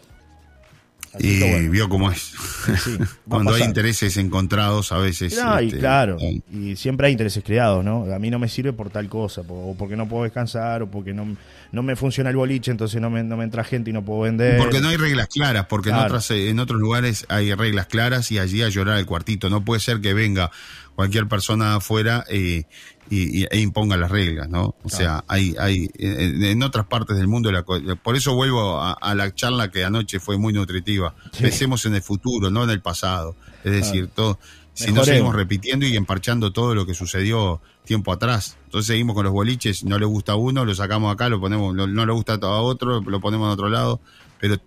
[1.14, 2.34] Así Y bueno, vio cómo es.
[2.84, 2.98] sí,
[3.30, 5.38] Cuando hay intereses encontrados a veces.
[5.38, 8.12] No, y este, claro, eh, y siempre hay intereses creados, ¿no?
[8.12, 11.14] A mí no me sirve por tal cosa, o porque no puedo descansar, o porque
[11.14, 11.38] no,
[11.72, 14.22] no me funciona el boliche, entonces no me, no me entra gente y no puedo
[14.22, 14.58] vender.
[14.58, 18.32] Porque no hay reglas claras, porque en, otras, eh, en otros lugares hay reglas claras
[18.32, 19.52] y allí a llorar al cuartito.
[19.52, 20.50] No puede ser que venga
[20.96, 22.64] cualquier persona afuera eh,
[23.10, 24.76] y, y- e imponga las reglas, ¿no?
[24.84, 28.94] O sea, hay, hay en, en otras partes del mundo, la por eso vuelvo a,
[28.94, 31.14] a la charla que anoche fue muy nutritiva.
[31.34, 31.44] Sí.
[31.44, 33.36] Pensemos en el futuro, no en el pasado.
[33.64, 34.40] Es decir, todo,
[34.74, 38.58] si no seguimos repitiendo y emparchando todo lo que sucedió tiempo atrás.
[38.66, 41.76] Entonces seguimos con los boliches, no le gusta a uno, lo sacamos acá, lo ponemos,
[41.76, 44.00] lo- no le gusta a otro, lo ponemos en otro lado.
[44.40, 44.58] Pero,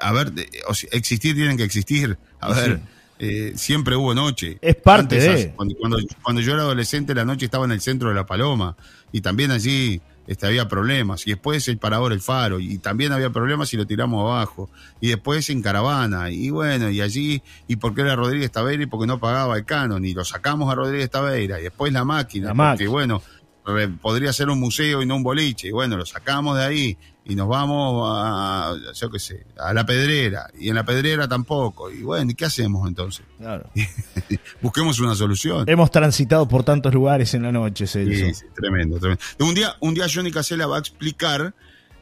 [0.00, 0.32] a ver,
[0.68, 2.18] o sea, existir tienen que existir.
[2.40, 2.60] A Sí.
[2.60, 2.80] ver,
[3.18, 4.58] eh, siempre hubo noche.
[4.60, 7.80] Es parte Antes, de- Cuando, cuando, cuando yo era adolescente, la noche estaba en el
[7.80, 8.76] centro de la Paloma
[9.12, 11.26] y también allí este, había problemas.
[11.26, 14.68] Y después el parador, el faro, y también había problemas y lo tiramos abajo.
[15.00, 18.82] Y después en caravana, y bueno, y allí, ¿y por qué era Rodríguez Taveira?
[18.82, 22.04] Y porque no pagaba el canon, y lo sacamos a Rodríguez Taveira, y después la
[22.04, 22.90] máquina, La porque máquina.
[22.90, 23.22] bueno,
[23.64, 26.98] re- podría ser un museo y no un boliche, y bueno, lo sacamos de ahí,
[27.28, 31.90] y nos vamos a, yo qué sé, a la pedrera, y en la pedrera tampoco,
[31.90, 33.24] y bueno, ¿y qué hacemos entonces?
[33.38, 33.68] Claro.
[34.62, 35.68] Busquemos una solución.
[35.68, 38.26] Hemos transitado por tantos lugares en la noche, Celso.
[38.26, 39.22] Sí, sí, tremendo, tremendo.
[39.40, 41.52] Un día, un día Johnny Casella va a explicar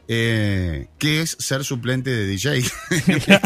[0.07, 2.61] eh, qué es ser suplente de DJ.
[3.05, 3.39] que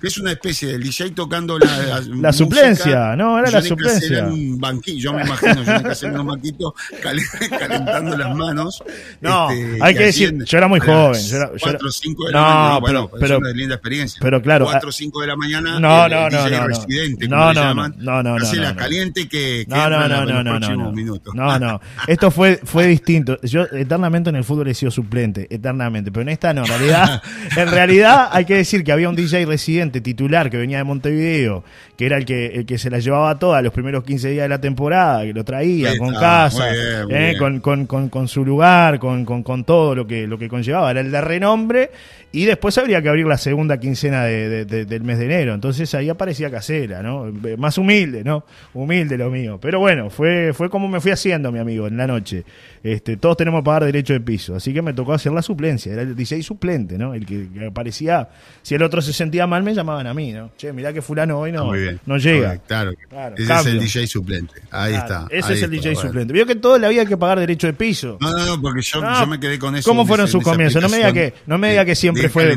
[0.00, 4.18] que es una especie de DJ tocando la, La suplencia, no, era la Johnny suplencia.
[4.20, 7.20] En un banquillo, yo me imagino Johnny Casella en un banquito cal-
[7.58, 8.82] calentando las manos.
[9.20, 11.88] No, este, hay que decir, en- yo era muy joven, yo era- yo era- cuatro
[11.88, 12.78] o cinco de la No, mañana.
[12.78, 14.18] Bueno, pero- es una linda experiencia.
[14.22, 15.80] pero claro, 4 o ah, 5 de la mañana.
[15.80, 16.66] No, el- no, el DJ no, no.
[16.68, 17.94] residente, No, como le no, llaman.
[17.98, 18.76] no, no, no, no.
[18.76, 20.92] caliente que, que No, no, la- no, no, no, no.
[21.34, 21.80] No, no.
[22.06, 23.38] Esto fue, fue distinto.
[23.42, 25.87] Yo eternamente en el fútbol he sido suplente, eternamente.
[26.12, 26.62] Pero en esta no.
[26.62, 27.22] En realidad,
[27.56, 31.64] en realidad hay que decir que había un DJ residente titular que venía de Montevideo,
[31.96, 34.48] que era el que, el que se la llevaba toda los primeros 15 días de
[34.48, 37.38] la temporada, que lo traía con casa, bien, eh, bien.
[37.38, 40.90] con, con, con, con su lugar, con, con, con todo lo que, lo que conllevaba.
[40.90, 41.90] Era el de renombre.
[42.30, 45.54] Y después habría que abrir la segunda quincena de- de- de- del mes de enero.
[45.54, 47.32] Entonces ahí aparecía casera, ¿no?
[47.56, 48.44] Más humilde, ¿no?
[48.74, 49.58] Humilde lo mío.
[49.62, 52.44] Pero bueno, fue, fue como me fui haciendo, mi amigo, en la noche.
[52.82, 54.54] Este, todos tenemos que pagar derecho de piso.
[54.54, 55.92] Así que me tocó hacer la suplencia.
[55.92, 57.14] Era el DJ suplente, ¿no?
[57.14, 58.28] El que, que aparecía.
[58.62, 60.50] Si el otro se sentía mal, me llamaban a mí, ¿no?
[60.56, 61.72] Che, mirá que fulano hoy no,
[62.06, 62.58] no llega.
[62.58, 62.92] Claro.
[63.08, 63.72] Claro, Ese cambio.
[63.72, 64.54] es el DJ suplente.
[64.70, 65.26] Ahí Claro, está.
[65.36, 66.00] Ese ahí es el está, DJ bueno.
[66.08, 66.32] suplente.
[66.32, 68.18] Vio que todo le había que pagar derecho de piso.
[68.20, 69.88] No, no, no, porque yo, No, yo me quedé con eso.
[69.88, 70.82] ¿Cómo fueron ese- sus comienzos?
[70.82, 72.56] No me diga que, no me diga que siempre fue,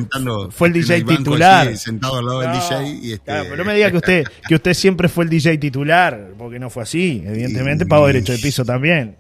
[0.52, 1.68] fue el DJ titular.
[1.68, 3.98] así, sentado al lado del No, DJ y este, claro, pero no me diga que
[3.98, 7.24] usted, que usted siempre fue el DJ titular, porque no fue así.
[7.26, 9.16] Evidentemente Y- pagó derecho de piso también.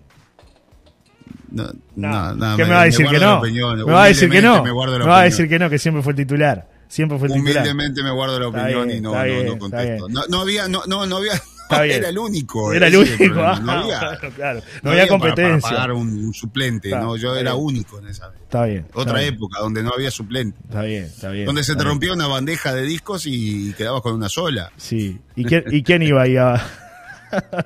[1.51, 3.41] No, No, no, ¿Qué me, va a decir que no?
[3.41, 4.63] Me va a decir que no.
[4.63, 6.67] Me, va a decir que no, que siempre fue el titular.
[6.87, 7.55] Siempre fue el titular.
[7.63, 10.07] Humildemente me guardo la Está opinión bien, y no, está no, bien, no está contesto.
[10.07, 10.19] bien.
[10.29, 11.33] No, había, no, no, no había,
[11.71, 11.97] Está bien.
[11.99, 12.73] era el único.
[12.73, 13.41] Era el ese es único.
[13.41, 14.59] ah, No había, claro, claro.
[14.59, 15.61] No, no había había para- competencia.
[15.69, 17.65] Para, pagar un, un suplente, Está, no, yo está era bien.
[17.65, 18.85] único en esa Está bien.
[18.87, 20.57] está otra bien, época donde no había suplente.
[20.65, 21.45] Está bien, está bien.
[21.45, 21.93] Donde se está te bien.
[21.93, 24.71] rompía una bandeja de discos y quedabas con una sola.
[24.77, 25.17] Sí.
[25.35, 26.61] ¿Y quién, ¿Y quién iba ahí a.?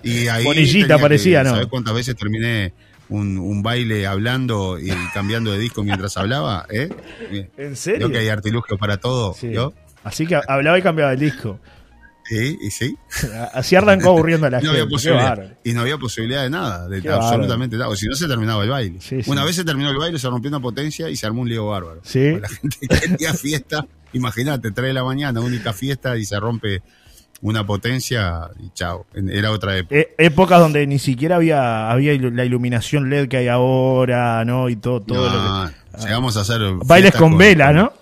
[0.04, 1.50] Y ahí Bonillita parecía, ¿no?
[1.52, 2.72] ¿Sabes cuántas veces terminé
[3.10, 6.66] un, un baile hablando y cambiando de disco mientras hablaba?
[6.70, 6.90] ¿eh?
[7.58, 8.08] ¿En serio?
[8.08, 9.34] Creo que hay artilugios para todo.
[9.34, 9.52] Sí.
[9.52, 9.74] ¿yo?
[10.04, 11.60] Así que hablaba y cambiaba el disco.
[12.28, 12.98] Sí, y sí.
[13.54, 14.82] Así arrancó aburriendo a la no gente.
[14.82, 15.58] había posibilidad.
[15.64, 17.90] Y no había posibilidad de nada, de Qué absolutamente nada.
[17.90, 19.00] O si no, se terminaba el baile.
[19.00, 19.30] Sí, sí.
[19.30, 21.68] Una vez se terminó el baile, se rompió una potencia y se armó un lío
[21.68, 22.02] bárbaro.
[22.04, 22.40] Sí.
[22.40, 23.86] La gente quería fiesta.
[24.14, 26.82] Imagínate, 3 de la mañana, única fiesta y se rompe
[27.42, 29.06] una potencia y chao.
[29.14, 29.96] Era otra época.
[29.96, 34.70] E- épocas donde ni siquiera había, había la iluminación LED que hay ahora, ¿no?
[34.70, 36.04] Y todo, todo No, lo que.
[36.04, 36.62] llegamos a hacer.
[36.86, 37.94] Bailes con, vela, ¿no?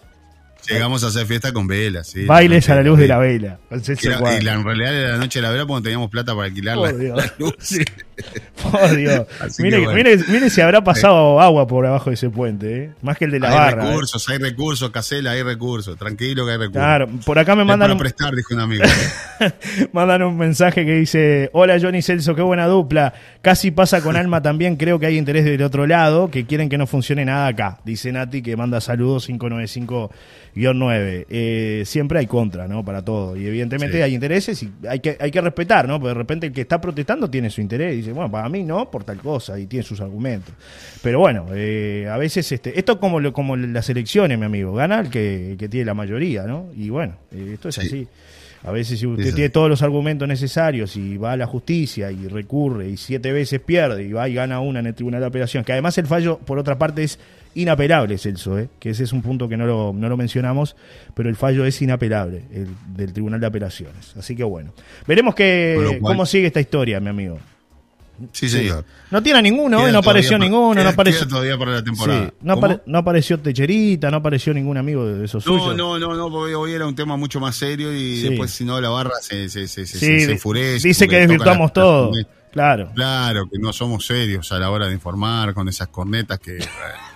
[0.70, 2.26] Llegamos a hacer fiesta con velas, sí.
[2.26, 3.60] Bailes a la luz de la vela.
[3.70, 6.34] era- y la, en realidad era la noche de la vela porque no teníamos plata
[6.34, 7.18] para alquilar la, Por Dios.
[7.18, 7.56] la luz.
[7.60, 7.84] Sí.
[8.72, 9.26] Por Dios.
[9.40, 9.94] Así Mire, bueno.
[9.96, 12.92] mire, mire si habrá pasado agua por abajo de ese puente, ¿eh?
[13.02, 13.84] Más que el de la hay barra.
[13.84, 13.88] ¿eh?
[13.90, 15.98] recursos, hay recursos, Casela, hay recursos.
[15.98, 16.82] Tranquilo que hay recursos.
[16.82, 18.84] Claro, por acá me mandan para un, prestar, dijo un amigo.
[19.92, 23.14] mandan un mensaje que dice, hola Johnny Celso, qué buena dupla.
[23.42, 26.78] Casi pasa con Alma también, creo que hay interés del otro lado, que quieren que
[26.78, 27.80] no funcione nada acá.
[27.84, 30.12] Dice Nati que manda saludos 595
[30.53, 31.28] guion 9.
[31.30, 32.84] Eh, siempre hay contra, ¿no?
[32.86, 33.36] Para todo.
[33.36, 36.00] Y evidentemente hay intereses y hay que, hay que respetar, ¿no?
[36.00, 38.64] Porque de repente el que está protestando tiene su interés y dice, bueno, para mí
[38.64, 40.54] no, por tal cosa, y tiene sus argumentos.
[41.02, 44.74] Pero bueno, eh, a veces este, esto es como, lo, como las elecciones, mi amigo.
[44.74, 46.70] Gana el que, que tiene la mayoría, ¿no?
[46.76, 48.08] Y bueno, eh, esto es así.
[48.66, 52.28] A veces si usted tiene todos los argumentos necesarios y va a la justicia y
[52.28, 55.66] recurre y siete veces pierde y va y gana una en el Tribunal de Apelación,
[55.66, 57.20] que además el fallo, por otra parte, es
[57.56, 58.70] inapelable, Celso, ¿eh?
[58.80, 60.78] que ese es un punto que no lo, no lo mencionamos,
[61.14, 64.16] pero el fallo es inapelable, el del Tribunal de Apelaciones.
[64.18, 64.74] Así que bueno,
[65.06, 67.40] veremos que, cómo sigue esta historia, mi amigo.
[68.32, 68.86] Sí, señor.
[69.12, 71.28] No tiene ninguno, no apareció ninguno, no apareció.
[71.28, 72.34] todavía para la temporada.
[72.42, 75.76] no, apareció Techerita, no apareció ningún amigo de esos no, suyos.
[75.76, 78.80] No, no, no, porque hoy era un tema mucho más serio y después, si no,
[78.80, 80.88] la barra se, se, se, se enfurece.
[80.88, 82.12] Dice que desvirtuamos todo.
[82.52, 82.92] Claro.
[82.94, 86.60] Claro, que no somos serios a la hora de informar con esas cornetas que.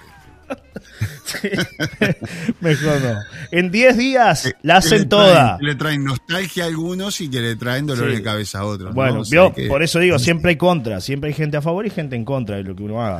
[2.61, 3.19] mejor no.
[3.51, 5.57] En 10 días la hacen toda.
[5.61, 8.93] Le traen nostalgia a algunos y que le traen dolor de cabeza a otros.
[8.93, 9.23] Bueno,
[9.67, 12.57] por eso digo, siempre hay contra, siempre hay gente a favor y gente en contra
[12.57, 13.19] de lo que uno haga.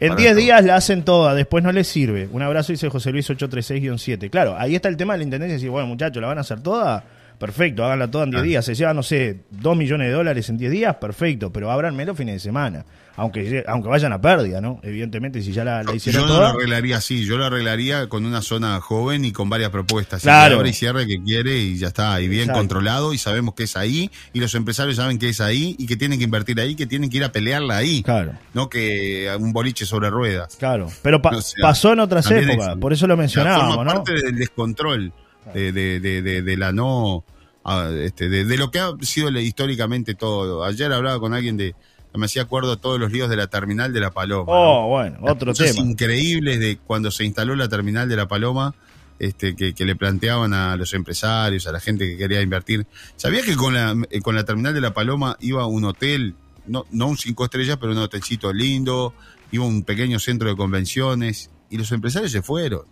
[0.00, 2.28] En 10 días la hacen toda, después no les sirve.
[2.30, 4.30] Un abrazo, dice José Luis 836-7.
[4.30, 5.54] Claro, ahí está el tema de la intendencia.
[5.54, 7.04] Decir, bueno, muchachos, ¿la van a hacer toda?
[7.38, 8.44] Perfecto, háganla toda en 10 ah.
[8.44, 8.64] días.
[8.64, 12.16] Se lleva, no sé, 2 millones de dólares en 10 días, perfecto, pero ábranme los
[12.16, 12.84] fines de semana
[13.16, 14.80] aunque, aunque vayan a pérdida, ¿no?
[14.82, 18.42] Evidentemente, si ya la, hicieron Yo no lo arreglaría así, yo lo arreglaría con una
[18.42, 20.22] zona joven y con varias propuestas.
[20.22, 20.64] Claro.
[20.66, 24.10] Y cierre que quiere y ya está, y bien controlado y sabemos que es ahí
[24.32, 27.10] y los empresarios saben que es ahí y que tienen que invertir ahí, que tienen
[27.10, 28.02] que ir a pelearla ahí.
[28.02, 28.32] Claro.
[28.52, 30.56] No que un boliche sobre ruedas.
[30.56, 33.92] Claro, pero pasó en otras épocas, por eso lo mencionábamos, ¿no?
[33.92, 35.12] parte del descontrol,
[35.52, 37.24] de, de, de, de la no...
[37.66, 40.64] Ah, este, de, lo que ha sido históricamente todo.
[40.64, 41.74] Ayer hablaba con alguien de,
[42.18, 44.44] me hacía acuerdo a todos los líos de la terminal de la Paloma.
[44.46, 45.80] Oh, bueno, otro tema.
[45.80, 48.74] increíbles de cuando se instaló la terminal de la Paloma,
[49.18, 52.86] este, que, le planteaban a los empresarios, a la gente que quería invertir.
[53.16, 56.34] ¿Sabía que con la, eh, con la terminal de la Paloma iba un hotel,
[56.66, 59.14] no, no un cinco estrellas, pero un hotelcito lindo,
[59.50, 62.82] iba un pequeño centro de convenciones, y los empresarios se fueron.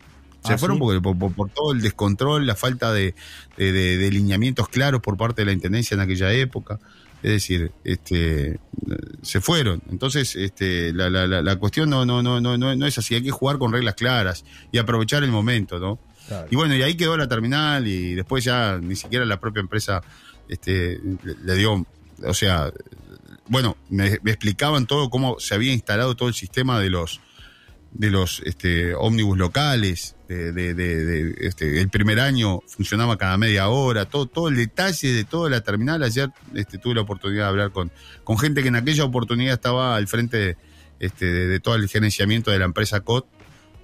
[0.45, 3.14] Se ah, fueron porque, por, todo el descontrol, la falta de,
[3.57, 6.81] de, de, lineamientos claros por parte de la Intendencia en aquella época.
[7.23, 8.59] Es decir, este,
[9.23, 9.81] se fueron.
[9.91, 13.14] Entonces, este, la, la, la, cuestión no, no, no, no, no es así.
[13.14, 15.99] Hay que jugar con reglas claras y aprovechar el momento, ¿no?
[16.51, 20.03] Y bueno, y ahí quedó la terminal y después ya ni siquiera la propia empresa
[20.49, 21.01] este,
[21.45, 21.85] le dio,
[22.25, 22.73] o sea,
[23.49, 27.20] bueno, me, me explicaban todo cómo se había instalado todo el sistema de los
[27.95, 34.07] de los este, ómnibus locales, de, de, este, el primer año funcionaba cada media hora,
[34.07, 36.03] todo, todo el detalle de toda la terminal.
[36.03, 37.93] Ayer este, tuve la oportunidad de hablar con,
[38.24, 40.57] con gente que en aquella oportunidad estaba al frente
[41.01, 43.26] este, de, todo el gerenciamiento de la empresa COT,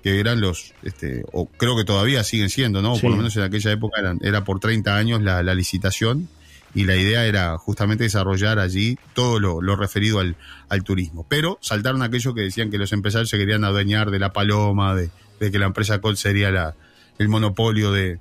[0.02, 2.94] que eran los, este, o creo que todavía siguen siendo, ¿no?
[2.94, 6.28] Por lo menos en aquella época eran, era por 30 años la, la licitación
[6.74, 11.26] y la idea era justamente desarrollar allí todo lo, referido al, turismo.
[11.28, 15.10] Pero saltaron aquellos que decían que los empresarios se querían adueñar de la paloma, de,
[15.38, 16.74] que la empresa Col sería la,
[17.18, 18.18] el monopolio de,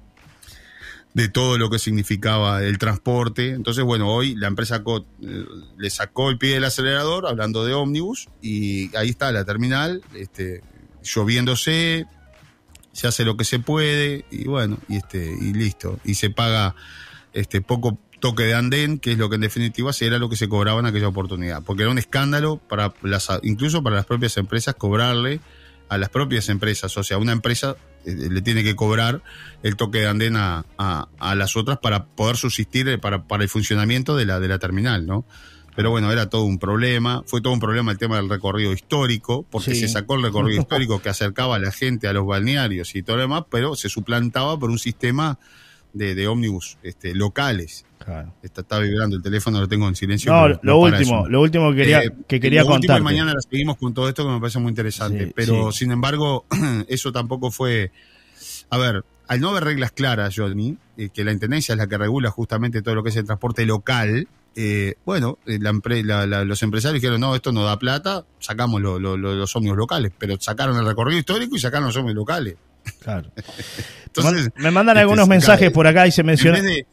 [1.18, 3.50] de todo lo que significaba el transporte.
[3.50, 5.46] Entonces, bueno, hoy la empresa COT eh,
[5.76, 10.62] le sacó el pie del acelerador, hablando de ómnibus, y ahí está la terminal, este,
[11.04, 12.06] lloviéndose,
[12.92, 16.00] se hace lo que se puede, y bueno, y este, y listo.
[16.04, 16.76] Y se paga
[17.34, 20.50] este poco toque de andén, que es lo que en definitiva era lo que se
[20.50, 21.64] cobraba en aquella oportunidad.
[21.64, 25.40] Porque era un escándalo para las, incluso para las propias empresas cobrarle
[25.90, 26.96] a las propias empresas.
[26.98, 29.22] O sea, una empresa eh, le tiene que cobrar
[29.64, 33.50] el toque de andén a, a, las otras para poder subsistir eh, para, para, el
[33.50, 35.26] funcionamiento de la, de la terminal, ¿no?
[35.76, 39.46] Pero bueno, era todo un problema, fue todo un problema el tema del recorrido histórico,
[39.52, 43.04] porque se sacó el recorrido histórico que acercaba a la gente a los balnearios y
[43.04, 45.38] todo lo demás, pero se suplantaba por un sistema
[45.94, 47.86] de, de ómnibus este, locales.
[48.42, 50.32] Está, vibrando el teléfono, lo tengo en silencio.
[50.32, 53.02] No, lo último, lo último que quería, eh, que quería contar.
[53.02, 55.32] mañana la seguimos con todo esto que me parece muy interesante.
[55.36, 56.46] pero sin embargo,
[56.88, 57.92] eso tampoco fue.
[58.70, 61.98] A ver, al no haber reglas claras, Johnny, eh, que la intendencia es la que
[61.98, 64.28] regula justamente todo lo que es el transporte local,
[64.60, 70.36] eh, bueno, los empresarios dijeron, no, esto no da plata, sacamos los ómnibus locales, pero
[70.40, 72.56] sacaron el recorrido histórico y sacaron los ómnibus locales.
[73.00, 73.32] Claro.
[74.06, 76.62] Entonces, me mandan algunos este, mensajes por acá y se menciona.
[76.62, 76.86] De,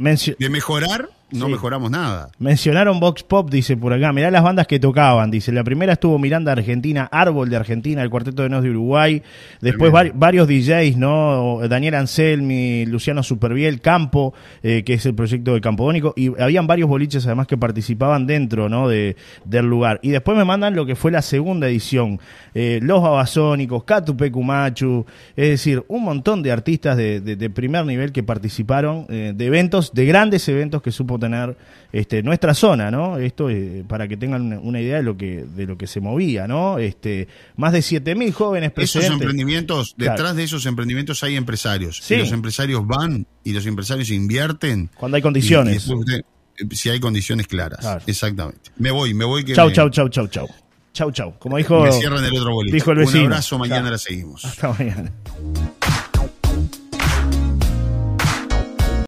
[0.50, 1.52] mejorar, no Sí.
[1.52, 2.30] mejoramos nada.
[2.38, 4.12] Mencionaron Vox Pop, dice por acá.
[4.12, 5.30] Mirá las bandas que tocaban.
[5.30, 9.22] Dice, la primera estuvo Miranda Argentina, Árbol de Argentina, el Cuarteto de Nos de Uruguay.
[9.60, 11.58] Después vari- varios DJs, ¿no?
[11.68, 16.14] Daniel Anselmi, Luciano Superviel, Campo, eh, que es el proyecto de Campodónico.
[16.16, 18.88] Y habían varios boliches además que participaban dentro, ¿no?
[18.88, 19.98] De, del lugar.
[20.02, 22.20] Y después me mandan lo que fue la segunda edición.
[22.54, 25.04] Eh, Los Babasónicos, Catupecu Machu.
[25.36, 29.46] Es decir, un montón de artistas de, de- de primer nivel que participaron eh, de
[29.46, 31.56] eventos, de grandes eventos que supo tener
[31.92, 33.18] este, nuestra zona, ¿no?
[33.18, 36.00] Esto eh, para que tengan una, una idea de lo que de lo que se
[36.00, 36.78] movía, ¿no?
[36.78, 39.10] Este, más de 7000 jóvenes Esos presentes.
[39.12, 40.34] emprendimientos, detrás Claro.
[40.34, 42.00] de esos emprendimientos hay empresarios.
[42.02, 42.14] Sí.
[42.14, 44.90] Y los empresarios van y los empresarios invierten.
[44.96, 45.86] Cuando hay condiciones.
[45.88, 46.22] y eh,
[46.72, 47.80] si hay condiciones claras.
[47.80, 48.00] Claro.
[48.06, 48.70] Exactamente.
[48.76, 49.44] Me voy, me voy.
[49.44, 50.48] Que Chau, me, chau, chau, chau, chau.
[50.92, 51.34] Chau, chau.
[51.40, 54.44] Como dijo me cierran el otro dijo el Un abrazo, mañana la seguimos.
[54.44, 55.10] hasta mañana.